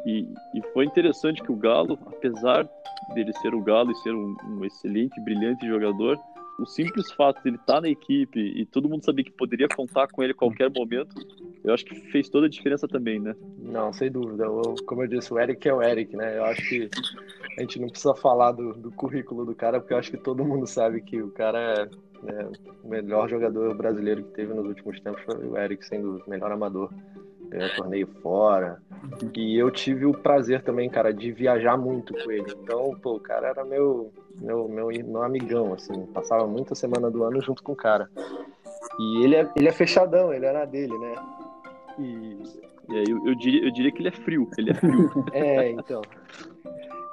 [0.05, 2.67] E, e foi interessante que o Galo, apesar
[3.13, 6.19] dele ser o Galo e ser um, um excelente, brilhante jogador,
[6.59, 10.07] o simples fato de ele estar na equipe e todo mundo saber que poderia contar
[10.07, 11.15] com ele a qualquer momento,
[11.63, 13.35] eu acho que fez toda a diferença também, né?
[13.57, 14.43] Não, sem dúvida.
[14.43, 16.37] Eu- como eu disse, o Eric é o Eric, né?
[16.37, 16.89] Eu acho que
[17.57, 20.45] a gente não precisa falar do, do currículo do cara, porque eu acho que todo
[20.45, 21.89] mundo sabe que o cara é
[22.23, 22.49] né,
[22.83, 26.51] o melhor jogador brasileiro que teve nos últimos tempos foi o Eric, sem dúvida, melhor
[26.51, 26.89] amador.
[27.53, 28.81] Ganhou torneio fora.
[29.35, 32.51] E eu tive o prazer também, cara, de viajar muito com ele.
[32.51, 36.07] Então, pô, o cara era meu, meu, meu, meu amigão, assim.
[36.07, 38.09] Passava muita semana do ano junto com o cara.
[38.99, 41.15] E ele é, ele é fechadão, ele era dele, né?
[41.99, 42.37] E
[42.89, 45.11] E aí eu, eu diria, eu diria que ele é frio, ele é frio.
[45.31, 46.01] é, então.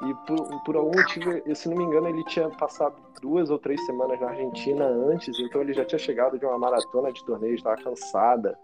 [0.02, 3.58] E por, por algum motivo, eu, se não me engano, ele tinha passado duas ou
[3.58, 7.58] três semanas na Argentina antes, então ele já tinha chegado de uma maratona de torneios,
[7.58, 8.58] estava cansada.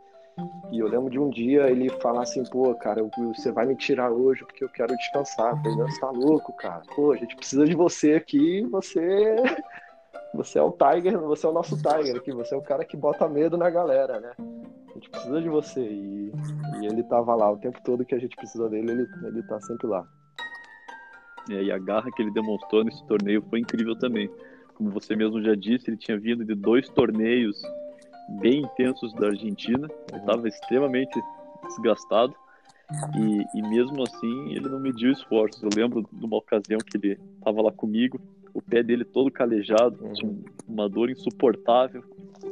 [0.71, 3.03] E eu lembro de um dia ele falar assim, pô, cara,
[3.35, 5.53] você vai me tirar hoje porque eu quero descansar.
[5.53, 6.83] Eu falei, não, você tá louco, cara.
[6.95, 9.37] Pô, a gente precisa de você aqui, você.
[10.35, 12.97] Você é o Tiger, você é o nosso Tiger aqui, você é o cara que
[12.97, 14.33] bota medo na galera, né?
[14.39, 15.81] A gente precisa de você.
[15.81, 16.33] E,
[16.83, 19.59] e ele tava lá o tempo todo que a gente precisa dele, ele, ele tá
[19.61, 20.07] sempre lá.
[21.51, 24.29] É, e a garra que ele demonstrou nesse torneio foi incrível também.
[24.75, 27.63] Como você mesmo já disse, ele tinha vindo de dois torneios
[28.29, 31.21] bem intensos da Argentina, ele estava extremamente
[31.69, 32.35] desgastado
[33.17, 35.63] e, e mesmo assim ele não mediu esforços.
[35.63, 38.21] Eu lembro de uma ocasião que ele estava lá comigo,
[38.55, 40.13] o pé dele todo calejado, Uhum.
[40.13, 40.35] tinha
[40.69, 42.03] uma dor insuportável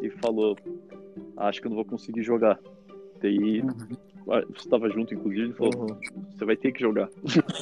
[0.02, 0.56] e falou:
[1.36, 2.58] Acho que eu não vou conseguir jogar.
[3.20, 3.62] Daí
[4.28, 5.96] ah, você estava junto, inclusive, ele falou: Uhum.
[6.32, 7.08] Você vai ter que jogar.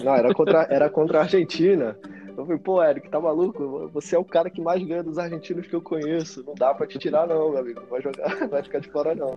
[0.03, 1.97] Não, era contra, era contra a Argentina.
[2.37, 3.89] Eu falei, pô, Eric, tá maluco?
[3.93, 6.43] Você é o cara que mais ganha dos argentinos que eu conheço.
[6.47, 7.81] Não dá pra te tirar, não, meu amigo.
[7.81, 9.35] Não vai jogar, não vai ficar de fora, não.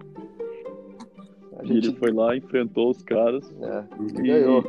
[1.58, 4.64] A E ele gente foi lá, enfrentou os caras é, e e ganhou.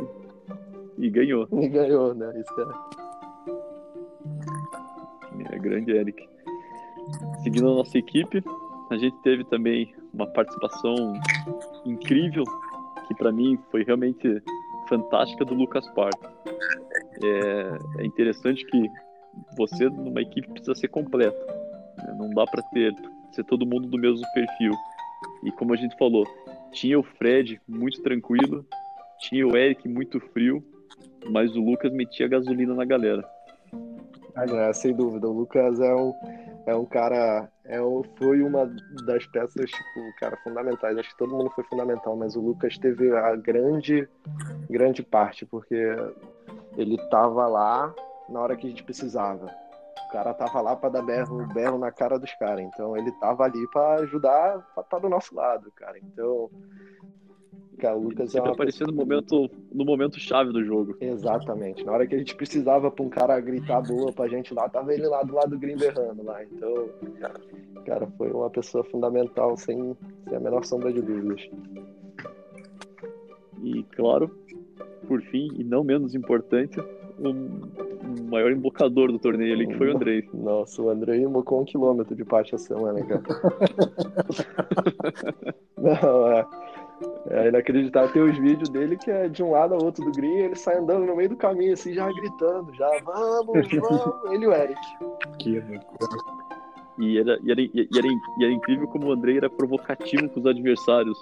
[0.98, 1.48] E, ganhou.
[1.52, 2.32] E ganhou, né?
[2.40, 2.66] Isso é.
[5.54, 6.28] É grande Eric.
[7.42, 8.42] Seguindo a nossa equipe,
[8.90, 10.94] a gente teve também uma participação
[11.84, 12.44] incrível,
[13.06, 14.42] que para mim foi realmente
[14.88, 16.28] fantástica, do Lucas Parto.
[17.22, 18.90] É, é interessante que
[19.56, 21.38] você, numa equipe, precisa ser completo.
[21.98, 22.16] né?
[22.18, 22.94] Não dá para ter
[23.32, 24.72] ser todo mundo do mesmo perfil.
[25.44, 26.26] E como a gente falou,
[26.72, 28.66] tinha o Fred muito tranquilo,
[29.18, 30.64] tinha o Eric muito frio,
[31.30, 33.28] mas o Lucas metia gasolina na galera.
[34.36, 35.28] É, sem dúvida.
[35.28, 36.12] O Lucas é um,
[36.66, 37.48] é um cara.
[37.68, 37.78] É
[38.16, 38.66] foi uma
[39.04, 40.96] das peças, tipo, cara, fundamentais.
[40.96, 44.08] Acho que todo mundo foi fundamental, mas o Lucas teve a grande,
[44.70, 45.74] grande parte, porque
[46.76, 47.92] ele tava lá
[48.28, 49.46] na hora que a gente precisava.
[50.08, 52.64] O cara tava lá para dar berro, berro na cara dos caras.
[52.64, 55.98] Então ele tava ali para ajudar, para estar do nosso lado, cara.
[55.98, 56.48] Então,
[57.76, 60.96] cara, o Lucas é uma aparecia no momento, no momento chave do jogo.
[61.00, 61.84] Exatamente.
[61.84, 64.92] Na hora que a gente precisava pra um cara gritar boa pra gente lá, tava
[64.92, 66.42] ele lá do lado do Green berrando lá.
[66.44, 66.88] Então,
[67.84, 69.96] cara, foi uma pessoa fundamental, sem,
[70.28, 71.48] sem a menor sombra de dúvidas.
[73.62, 74.30] E, claro,
[75.06, 76.78] por fim, e não menos importante,
[77.18, 77.32] o,
[78.28, 80.28] maior embocador do torneio ali, que foi o Andrei.
[80.32, 83.22] Nossa, o André embocou um quilômetro de parte a semana, cara.
[85.78, 86.46] Não, é.
[87.28, 88.12] É inacreditável.
[88.12, 90.78] Tem os vídeos dele que é de um lado ao outro do green, ele sai
[90.78, 94.80] andando no meio do caminho, assim, já gritando, já, vamos, vamos, ele e o Eric.
[95.38, 96.36] Que loucura.
[96.98, 98.06] E era, e, era, e, era,
[98.38, 101.18] e era incrível como o Andrei era provocativo com os adversários.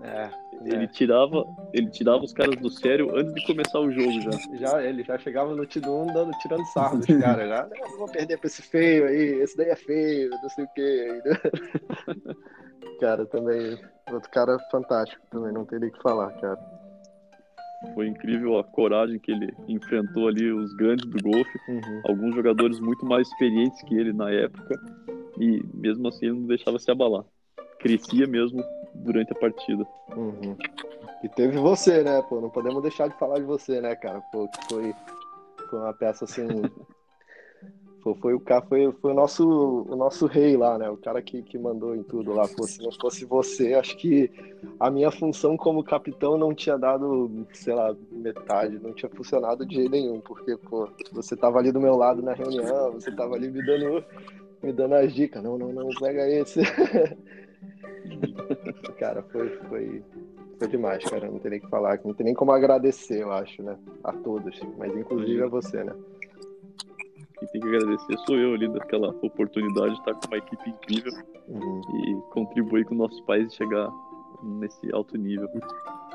[0.00, 0.30] É,
[0.64, 4.30] Ele, tirava, ele tirava os caras do sério antes de começar o jogo já.
[4.58, 7.48] Já, ele já chegava no Tidum dando, tirando sarro dos caras.
[7.48, 10.64] Já, "Não, não vou perder pra esse feio aí, esse daí é feio, não sei
[10.64, 11.22] o quê.
[13.00, 13.76] cara, também,
[14.14, 16.58] outro cara fantástico também, não tem nem o que falar, cara.
[17.94, 21.58] Foi incrível a coragem que ele enfrentou ali os grandes do golfe.
[21.68, 22.02] Uhum.
[22.08, 24.78] Alguns jogadores muito mais experientes que ele na época.
[25.38, 27.24] E mesmo assim ele não deixava se abalar.
[27.80, 28.62] Crescia mesmo
[28.94, 29.84] durante a partida.
[30.16, 30.56] Uhum.
[31.24, 32.40] E teve você, né, pô?
[32.40, 34.20] Não podemos deixar de falar de você, né, cara?
[34.32, 34.94] Pô, que foi,
[35.68, 36.46] foi uma peça assim
[38.02, 40.90] Foi, foi o cara, foi, foi o nosso, o nosso rei lá, né?
[40.90, 42.48] O cara que, que mandou em tudo lá.
[42.48, 44.28] Pô, se não fosse você, acho que
[44.80, 49.76] a minha função como capitão não tinha dado, sei lá, metade, não tinha funcionado de
[49.76, 53.48] jeito nenhum, porque, pô, você tava ali do meu lado na reunião, você tava ali
[53.48, 54.04] me dando,
[54.60, 55.40] me dando as dicas.
[55.40, 56.60] Não, não, não, pega esse.
[58.98, 60.02] cara, foi, foi,
[60.58, 61.30] foi demais, cara.
[61.30, 63.78] Não tem nem que falar, não tem nem como agradecer, eu acho, né?
[64.02, 65.94] A todos, mas inclusive a você, né?
[67.42, 71.12] Quem tem que agradecer sou eu ali daquela oportunidade de estar com uma equipe incrível
[71.48, 71.80] uhum.
[72.04, 73.90] e contribuir com o nosso país chegar
[74.42, 75.48] nesse alto nível.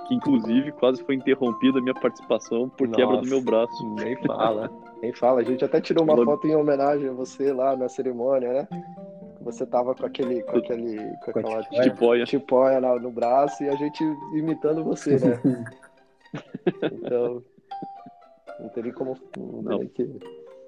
[0.08, 3.96] Que inclusive quase foi interrompida a minha participação por Nossa, quebra do meu braço.
[3.96, 4.72] Nem fala,
[5.02, 5.42] nem fala.
[5.42, 6.32] A gente até tirou uma Logo...
[6.32, 8.68] foto em homenagem a você lá na cerimônia, né?
[9.42, 14.04] Você tava com aquele, com aquele, com aquela tipóia, tipóia no braço e a gente
[14.34, 15.42] imitando você, né?
[16.92, 17.44] então,
[18.60, 19.88] não teria como não, não.
[19.88, 20.10] que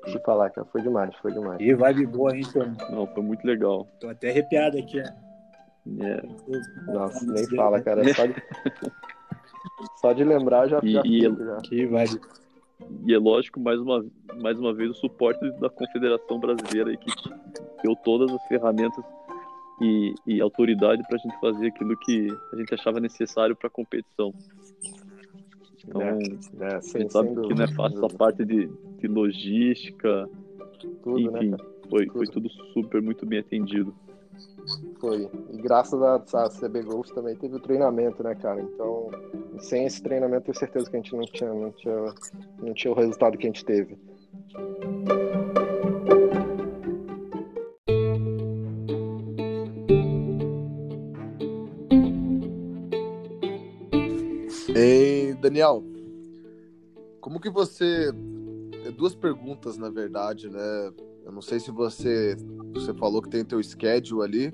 [0.06, 0.68] te falar, cara.
[0.72, 1.60] Foi demais, foi demais.
[1.60, 2.78] E vibe boa, hein, Tony?
[2.92, 3.88] Não, foi muito legal.
[4.00, 5.14] Tô até arrepiado aqui, é.
[5.88, 6.28] Yeah.
[6.88, 8.04] Nossa, nem fala, cara.
[8.14, 8.36] Só de,
[10.02, 11.58] só de lembrar já, e, já, e já.
[11.64, 12.22] Que vibe.
[13.06, 14.06] E é lógico, mais uma,
[14.42, 17.12] mais uma vez, o suporte da Confederação Brasileira aí, que
[17.84, 19.04] deu todas as ferramentas
[19.82, 23.72] e, e autoridade para a gente fazer aquilo que a gente achava necessário para a
[23.72, 24.34] competição.
[25.86, 26.18] Então, é,
[26.62, 28.70] é, a gente sabe que não é fácil a parte de,
[29.00, 30.30] de logística,
[31.02, 31.58] tudo, né, enfim, né,
[31.90, 32.18] foi, tudo.
[32.18, 33.94] foi tudo super, muito bem atendido.
[35.00, 35.30] Foi.
[35.52, 38.62] E graças a, a CB Gold também teve o treinamento, né, cara?
[38.62, 39.10] Então,
[39.60, 42.14] sem esse treinamento, tenho certeza que a gente não tinha, não tinha,
[42.62, 43.98] não tinha o resultado que a gente teve.
[54.76, 55.84] Ei, Daniel,
[57.20, 58.12] como que você.
[58.90, 60.92] É duas perguntas, na verdade, né?
[61.24, 62.36] Eu não sei se você.
[62.74, 64.54] Você falou que tem teu schedule ali.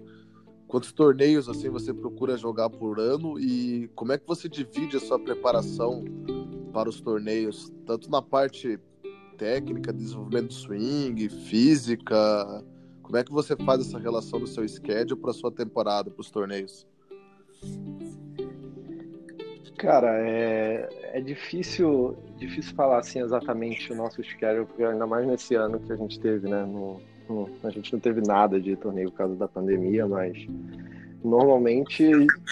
[0.68, 5.00] Quantos torneios assim você procura jogar por ano e como é que você divide a
[5.00, 6.04] sua preparação
[6.74, 8.78] para os torneios, tanto na parte
[9.38, 12.66] técnica, desenvolvimento de swing, física?
[13.04, 16.30] Como é que você faz essa relação do seu schedule para sua temporada, para os
[16.30, 16.86] torneios?
[19.78, 25.56] Cara, é, é difícil, difícil falar assim exatamente o nosso schedule, porque ainda mais nesse
[25.56, 26.64] ano que a gente teve, né?
[26.64, 30.48] No, no, a gente não teve nada de torneio por causa da pandemia, mas
[31.24, 32.04] normalmente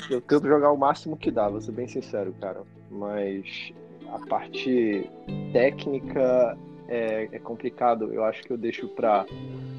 [0.09, 2.61] eu tento jogar o máximo que dá, vou ser bem sincero, cara.
[2.91, 3.74] Mas
[4.11, 5.09] a parte
[5.53, 6.57] técnica
[6.88, 8.13] é, é complicado.
[8.13, 9.26] Eu acho que eu deixo para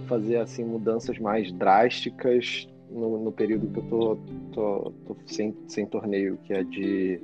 [0.09, 4.19] fazer assim mudanças mais drásticas no, no, período que eu tô,
[4.53, 7.21] tô, tô sem, sem torneio, que é de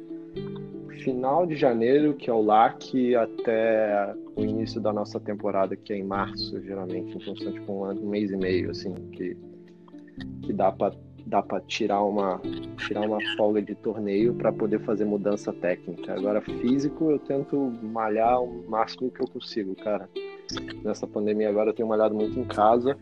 [1.03, 5.97] final de janeiro, que é o LAC, até o início da nossa temporada, que é
[5.97, 7.17] em março, geralmente.
[7.17, 9.37] Então, são tipo um, um mês e meio, assim, que,
[10.43, 10.95] que dá para
[11.27, 12.41] dá para tirar uma
[12.77, 16.15] tirar uma folga de torneio para poder fazer mudança técnica.
[16.15, 20.09] Agora físico eu tento malhar o máximo que eu consigo, cara.
[20.83, 22.97] Nessa pandemia agora eu tenho malhado muito em casa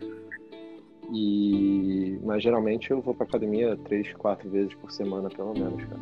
[1.10, 6.00] e mas geralmente eu vou para academia três, quatro vezes por semana pelo menos, cara.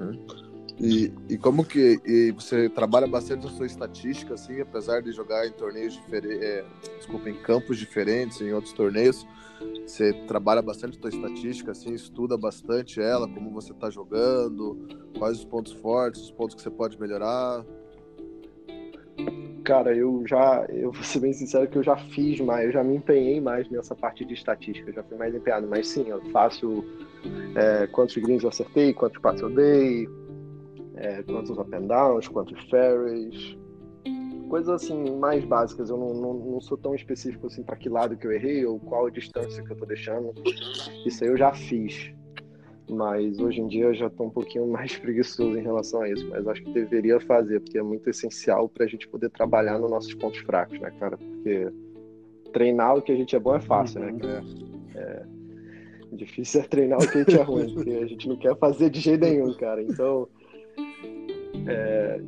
[0.00, 0.43] Uhum.
[0.80, 5.46] E, e como que e você trabalha bastante a sua estatística, assim, apesar de jogar
[5.46, 6.64] em torneios diferentes, é,
[6.98, 9.24] desculpa, em campos diferentes, em outros torneios,
[9.86, 14.76] você trabalha bastante a sua estatística, assim, estuda bastante ela, como você está jogando,
[15.16, 17.64] quais os pontos fortes, os pontos que você pode melhorar.
[19.62, 22.84] Cara, eu já, eu vou ser bem sincero que eu já fiz mais, eu já
[22.84, 26.84] me empenhei mais nessa parte de estatística, já fui mais empenhado, mas sim, eu faço
[27.54, 30.06] é, quantos greens eu acertei, quantos passos eu dei,
[30.96, 33.56] é, quantos up and downs, quantos ferries,
[34.48, 35.90] coisas assim mais básicas.
[35.90, 38.78] Eu não, não, não sou tão específico assim para que lado que eu errei ou
[38.78, 40.32] qual a distância que eu tô deixando.
[41.04, 42.12] Isso aí eu já fiz.
[42.88, 46.28] Mas hoje em dia eu já estou um pouquinho mais preguiçoso em relação a isso.
[46.28, 49.90] Mas acho que deveria fazer, porque é muito essencial para a gente poder trabalhar nos
[49.90, 51.16] nossos pontos fracos, né, cara?
[51.16, 51.68] Porque
[52.52, 54.14] treinar o que a gente é bom é fácil, né?
[54.94, 55.26] É, é,
[56.12, 58.88] difícil é treinar o que a gente é ruim, porque a gente não quer fazer
[58.88, 59.82] de jeito nenhum, cara.
[59.82, 60.28] Então,
[61.66, 62.20] é,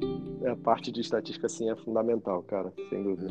[0.51, 3.28] a parte de estatística assim é fundamental, cara, sem dúvida.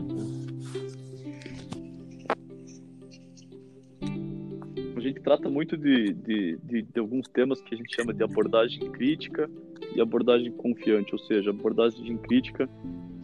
[4.95, 8.23] A gente trata muito de, de, de, de alguns temas que a gente chama de
[8.23, 9.49] abordagem crítica
[9.95, 12.67] e abordagem confiante, ou seja, abordagem crítica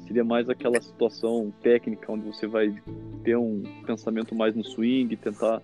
[0.05, 2.75] seria mais aquela situação técnica onde você vai
[3.23, 5.61] ter um pensamento mais no swing, tentar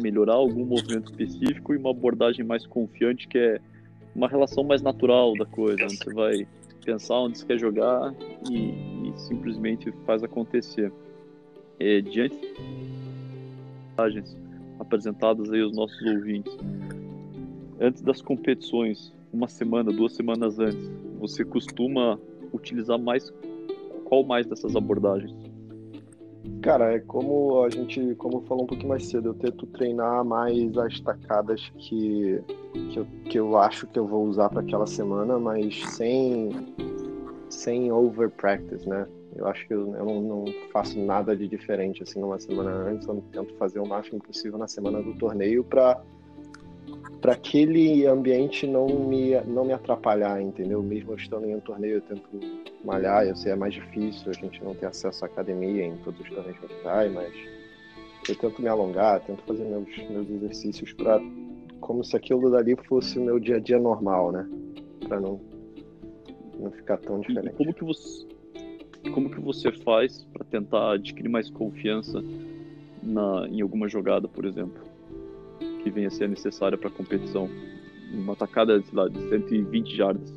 [0.00, 3.60] melhorar algum movimento específico e uma abordagem mais confiante que é
[4.18, 6.46] uma relação mais natural da coisa, onde você vai
[6.84, 8.12] pensar onde você quer jogar
[8.50, 8.56] e,
[9.08, 10.92] e simplesmente faz acontecer.
[11.78, 12.36] é, diante
[13.96, 14.36] das
[14.80, 16.52] apresentadas aí aos nossos ouvintes,
[17.80, 20.90] antes das competições, uma semana, duas semanas antes,
[21.20, 22.18] você costuma
[22.52, 23.32] utilizar mais
[24.04, 25.47] qual mais dessas abordagens?
[26.62, 30.76] Cara, é como a gente, como falou um pouquinho mais cedo, eu tento treinar mais
[30.76, 32.42] as tacadas que,
[32.90, 36.50] que, eu, que eu acho que eu vou usar para aquela semana, mas sem,
[37.48, 39.06] sem over practice, né?
[39.36, 43.06] Eu acho que eu, eu não, não, faço nada de diferente assim numa semana antes,
[43.06, 46.02] eu tento fazer o máximo possível na semana do torneio para
[47.20, 50.82] para aquele ambiente não me, não me atrapalhar, entendeu?
[50.82, 52.28] Mesmo eu estando em um torneio, eu tento
[52.84, 56.20] malhar, eu sei, é mais difícil, a gente não tem acesso à academia em todos
[56.20, 57.32] os torneios que a gente vai, mas
[58.28, 61.20] eu tento me alongar, tento fazer meus, meus exercícios para
[61.80, 64.48] como se aquilo dali fosse o meu dia a dia normal, né?
[65.06, 65.40] Para não,
[66.58, 67.54] não ficar tão diferente.
[67.54, 68.26] E como que você,
[69.12, 72.22] como que você faz para tentar adquirir mais confiança
[73.02, 74.87] na, em alguma jogada, por exemplo?
[75.78, 77.48] Que venha a ser necessária para a competição.
[78.12, 80.32] Uma tacada, sei lá, de 120 jardas.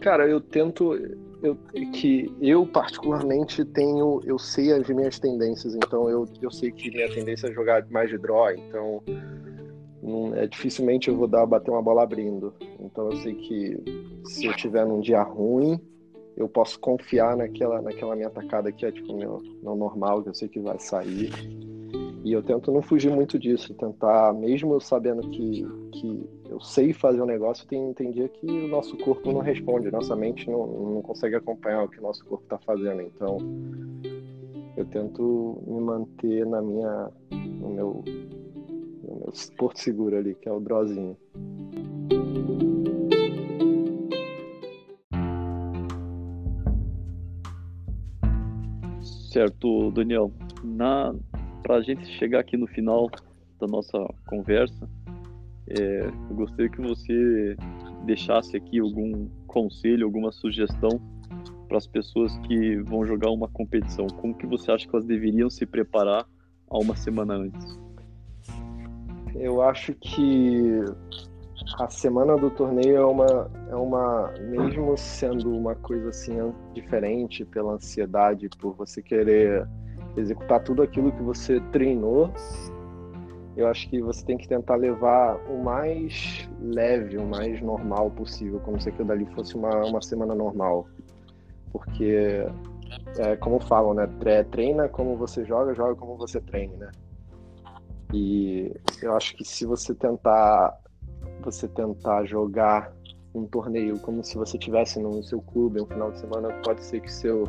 [0.00, 0.94] Cara, eu tento.
[1.42, 1.56] Eu,
[1.92, 7.12] que eu particularmente tenho, eu sei as minhas tendências, então eu, eu sei que minha
[7.12, 9.02] tendência é jogar mais de draw, então
[10.00, 12.54] não, é dificilmente eu vou dar bater uma bola abrindo.
[12.78, 13.76] Então eu sei que
[14.24, 15.80] se eu tiver num dia ruim,
[16.36, 20.34] eu posso confiar naquela, naquela minha tacada que é tipo meu, meu normal, que eu
[20.34, 21.30] sei que vai sair.
[22.24, 27.20] E eu tento não fugir muito disso, tentar, mesmo sabendo que, que eu sei fazer
[27.20, 31.02] um negócio, tem, tem dia que o nosso corpo não responde, nossa mente não, não
[31.02, 33.02] consegue acompanhar o que o nosso corpo está fazendo.
[33.02, 33.38] Então,
[34.76, 38.04] eu tento me manter na minha, no meu,
[39.02, 41.16] no meu porto seguro ali, que é o drozinho.
[49.32, 50.30] Certo, Daniel.
[50.62, 51.14] Na,
[51.62, 53.08] para a gente chegar aqui no final
[53.60, 54.88] da nossa conversa,
[55.68, 57.56] é, eu gostaria que você
[58.04, 61.00] deixasse aqui algum conselho, alguma sugestão
[61.68, 64.06] para as pessoas que vão jogar uma competição.
[64.06, 66.26] Como que você acha que elas deveriam se preparar
[66.68, 67.78] a uma semana antes?
[69.34, 70.84] Eu acho que
[71.78, 76.34] a semana do torneio é uma, é uma, mesmo sendo uma coisa assim
[76.74, 79.66] diferente pela ansiedade, por você querer
[80.16, 82.30] executar tudo aquilo que você treinou,
[83.56, 88.60] eu acho que você tem que tentar levar o mais leve, o mais normal possível,
[88.60, 90.86] como se aquilo dali fosse uma, uma semana normal.
[91.70, 92.46] Porque,
[93.18, 94.06] é, como falam, né?
[94.50, 96.90] Treina como você joga, joga como você treina, né?
[98.14, 100.78] E eu acho que se você tentar
[101.42, 102.92] você tentar jogar
[103.34, 107.00] um torneio como se você tivesse no seu clube um final de semana, pode ser
[107.00, 107.44] que seu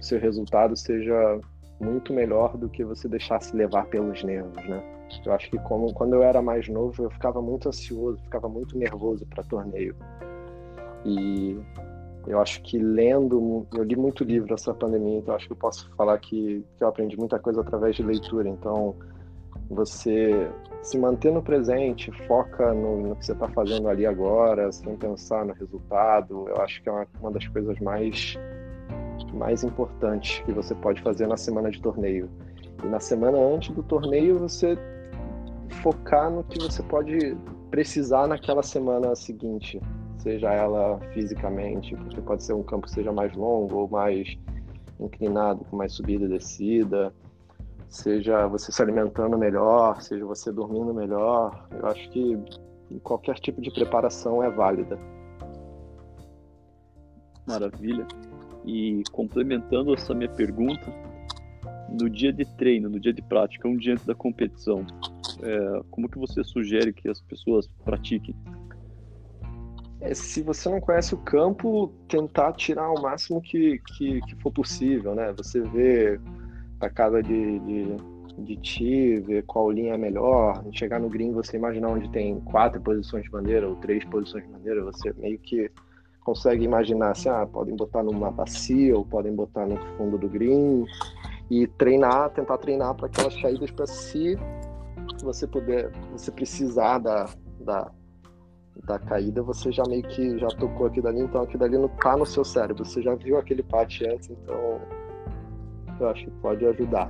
[0.00, 1.40] seu resultado seja
[1.80, 4.82] muito melhor do que você deixar se levar pelos nervos, né?
[5.24, 8.76] Eu acho que como quando eu era mais novo, eu ficava muito ansioso, ficava muito
[8.76, 9.94] nervoso para torneio.
[11.04, 11.58] E
[12.26, 15.88] eu acho que lendo, eu li muito livro essa pandemia, então acho que eu posso
[15.96, 18.48] falar que, que eu aprendi muita coisa através de leitura.
[18.48, 18.96] Então,
[19.70, 20.50] você
[20.82, 25.44] se manter no presente, foca no, no que você está fazendo ali agora, sem pensar
[25.44, 28.36] no resultado, eu acho que é uma, uma das coisas mais
[29.36, 32.28] mais importantes que você pode fazer na semana de torneio.
[32.82, 34.76] E na semana antes do torneio, você
[35.82, 37.36] focar no que você pode
[37.70, 39.80] precisar naquela semana seguinte,
[40.18, 44.36] seja ela fisicamente, porque pode ser um campo que seja mais longo ou mais
[44.98, 47.12] inclinado, com mais subida e descida,
[47.88, 51.68] seja você se alimentando melhor, seja você dormindo melhor.
[51.70, 52.38] Eu acho que
[53.02, 54.98] qualquer tipo de preparação é válida.
[57.46, 58.06] Maravilha.
[58.66, 60.92] E complementando essa minha pergunta,
[61.88, 64.84] no dia de treino, no dia de prática, um dia antes da competição,
[65.42, 68.34] é, como que você sugere que as pessoas pratiquem?
[70.00, 74.52] É, se você não conhece o campo, tentar tirar o máximo que, que, que for
[74.52, 75.32] possível, né?
[75.36, 76.20] Você vê
[76.80, 77.96] a casa de, de,
[78.38, 82.80] de ti, ver qual linha é melhor, chegar no green, você imaginar onde tem quatro
[82.80, 85.70] posições de bandeira ou três posições de bandeira, você meio que
[86.26, 90.84] consegue imaginar assim, ah, podem botar numa bacia ou podem botar no fundo do green
[91.48, 94.36] e treinar, tentar treinar para aquelas caídas para se
[95.22, 97.26] você puder, você precisar da,
[97.60, 97.92] da,
[98.84, 102.16] da caída, você já meio que já tocou aqui dali, então aqui dali não tá
[102.16, 104.80] no seu cérebro, você já viu aquele parte antes, então
[106.00, 107.08] eu acho que pode ajudar.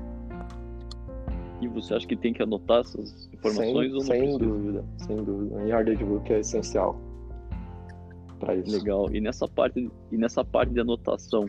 [1.63, 4.39] E você acha que tem que anotar essas informações sem, ou não Sem precisa?
[4.39, 5.63] dúvida, sem dúvida.
[5.63, 7.06] Em Yardage Book é essencial
[8.37, 8.77] para isso.
[8.77, 9.09] Legal.
[9.13, 11.47] E nessa parte e nessa parte de anotação,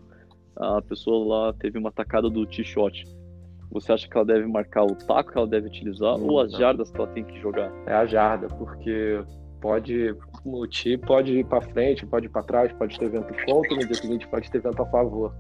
[0.56, 3.04] a pessoa lá teve uma tacada do T-shot.
[3.72, 6.60] Você acha que ela deve marcar o taco que ela deve utilizar ou as não.
[6.60, 7.72] jardas que ela tem que jogar?
[7.86, 9.22] É a jarda, porque
[9.60, 10.16] pode
[10.46, 13.86] o T pode ir para frente, pode ir para trás, pode ter vento contra, no
[13.86, 15.34] dia seguinte pode ter vento a favor.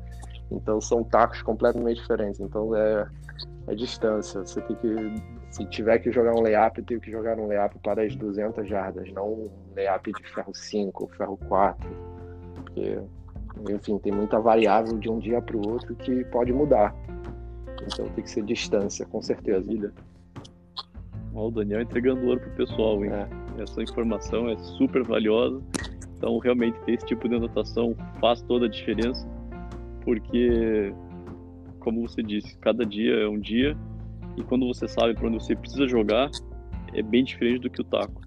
[0.52, 2.40] Então são tacos completamente diferentes.
[2.40, 3.08] Então é,
[3.68, 4.42] é distância.
[4.42, 8.04] Você tem que se tiver que jogar um layup, tem que jogar um layup para
[8.04, 11.90] as 200 jardas, não um layup de ferro 5 ou ferro 4.
[12.54, 13.00] Porque,
[13.72, 16.96] enfim, tem muita variável de um dia para o outro que pode mudar.
[17.82, 19.92] Então tem que ser distância, com certeza.
[21.34, 23.12] Ó, o Daniel entregando ouro pro pessoal, hein?
[23.12, 23.64] É.
[23.64, 25.60] Essa informação é super valiosa.
[26.16, 29.28] Então, realmente, ter esse tipo de anotação faz toda a diferença,
[30.04, 30.94] porque,
[31.80, 33.76] como você disse, cada dia é um dia,
[34.38, 36.30] e quando você sabe para onde você precisa jogar,
[36.94, 38.22] é bem diferente do que o taco.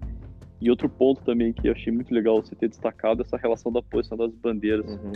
[0.59, 3.71] E outro ponto também que eu achei muito legal você ter destacado é essa relação
[3.71, 5.11] da posição das bandeiras, Uhum.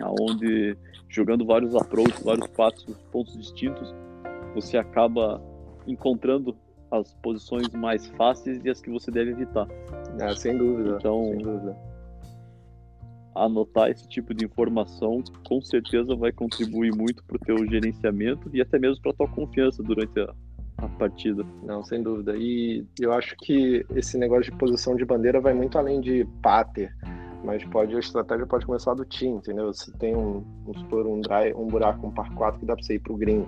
[0.00, 0.76] aonde
[1.10, 3.94] jogando vários approaches, vários passos, pontos distintos,
[4.54, 5.42] você acaba
[5.86, 6.56] encontrando
[6.90, 9.66] as posições mais fáceis e as que você deve evitar.
[10.20, 10.96] É, sem dúvida.
[10.98, 11.76] Então- sem dúvida.
[13.44, 18.60] Anotar esse tipo de informação com certeza vai contribuir muito para o teu gerenciamento e
[18.60, 20.34] até mesmo para tua confiança durante a,
[20.78, 21.44] a partida.
[21.62, 22.36] Não, sem dúvida.
[22.36, 26.94] E eu acho que esse negócio de posição de bandeira vai muito além de pater,
[27.44, 29.72] mas pode a estratégia pode começar do team, entendeu?
[29.72, 32.84] Se tem um, vamos supor, um, dry, um buraco, um par 4 que dá para
[32.84, 33.46] você ir pro green,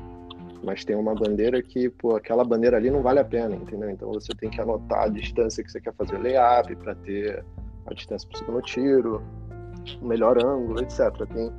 [0.62, 3.91] mas tem uma bandeira que, pô, aquela bandeira ali não vale a pena, entendeu?
[3.91, 7.45] Então você tem que anotar a distância que você quer fazer o layup para ter
[7.86, 9.22] a distância para o segundo tiro,
[10.01, 11.11] o melhor ângulo, etc.
[11.33, 11.51] Tem,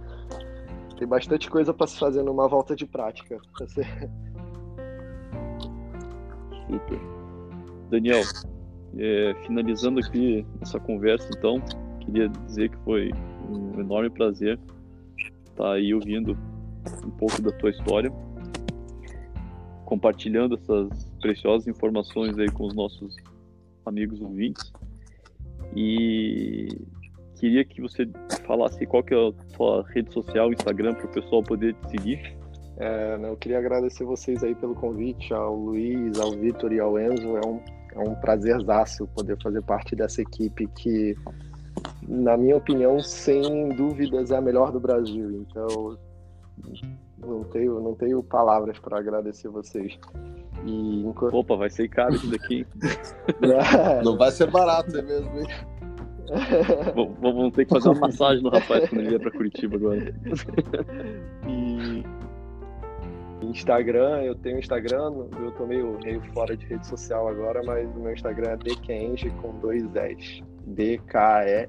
[0.98, 3.40] tem bastante coisa para se fazer numa volta de prática.
[3.60, 3.84] Você...
[6.68, 7.00] Super.
[7.90, 8.22] Daniel,
[8.98, 11.62] é, finalizando aqui essa conversa, então,
[12.00, 13.12] queria dizer que foi
[13.50, 14.60] um enorme prazer
[15.46, 16.38] estar aí ouvindo
[17.06, 18.12] um pouco da tua história,
[19.86, 23.16] compartilhando essas preciosas informações aí com os nossos
[23.86, 24.72] amigos ouvintes.
[25.76, 26.68] E
[27.42, 28.08] queria que você
[28.46, 32.38] falasse qual que é a tua rede social, Instagram, para o pessoal poder te seguir.
[32.78, 37.00] É, né, eu queria agradecer vocês aí pelo convite, ao Luiz, ao Vitor e ao
[37.00, 37.36] Enzo.
[37.38, 37.60] É um,
[37.96, 41.16] é um prazerzaço poder fazer parte dessa equipe que,
[42.08, 45.32] na minha opinião, sem dúvidas é a melhor do Brasil.
[45.42, 45.98] Então,
[47.18, 49.98] não tenho, não tenho palavras para agradecer vocês.
[50.64, 51.04] E.
[51.34, 52.68] Opa, vai ser caro isso daqui.
[54.06, 55.48] Não vai ser barato, é mesmo, hein?
[56.32, 60.14] V- Vamos ter que fazer uma massagem no rapaz quando ele vier para Curitiba agora.
[61.48, 62.04] E
[63.46, 68.00] Instagram, eu tenho Instagram, eu tô meio, meio fora de rede social agora, mas o
[68.00, 70.44] meu Instagram é dkeng com dois S.
[70.68, 71.68] D-K-E-E-N-J-I.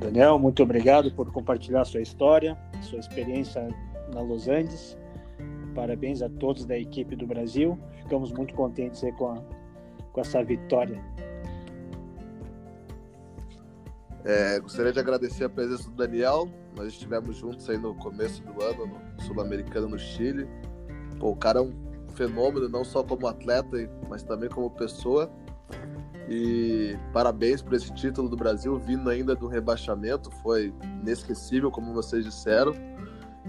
[0.00, 3.66] Daniel, muito obrigado por compartilhar sua história, sua experiência
[4.12, 4.96] na Los Angeles.
[5.74, 7.78] Parabéns a todos da equipe do Brasil.
[8.02, 9.42] Ficamos muito contentes com, a,
[10.12, 11.02] com essa vitória.
[14.24, 16.48] É, gostaria de agradecer a presença do Daniel.
[16.76, 20.46] Nós estivemos juntos aí no começo do ano, no Sul-Americano, no Chile.
[21.18, 21.72] Pô, o cara é um
[22.14, 23.76] fenômeno, não só como atleta,
[24.08, 25.30] mas também como pessoa.
[26.28, 30.30] E parabéns por esse título do Brasil, vindo ainda do rebaixamento.
[30.42, 32.72] Foi inesquecível, como vocês disseram.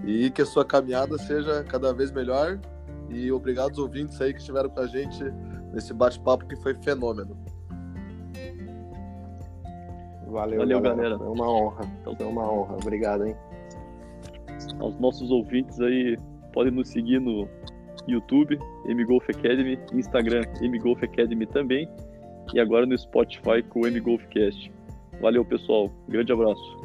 [0.05, 2.59] E que a sua caminhada seja cada vez melhor.
[3.09, 5.23] E obrigado aos ouvintes aí que estiveram com a gente
[5.71, 7.37] nesse bate-papo que foi fenômeno.
[10.27, 10.95] Valeu, Valeu, galera.
[10.95, 11.17] galera.
[11.17, 11.83] Foi uma honra.
[12.03, 12.75] Foi uma honra.
[12.81, 13.35] Obrigado, hein?
[14.79, 16.17] Aos nossos ouvintes aí,
[16.53, 17.47] podem nos seguir no
[18.07, 21.87] YouTube, MGolf Academy, Instagram, MGolf Academy também,
[22.53, 24.71] e agora no Spotify com o MGolfcast.
[25.21, 25.89] Valeu, pessoal.
[26.09, 26.77] Grande abraço.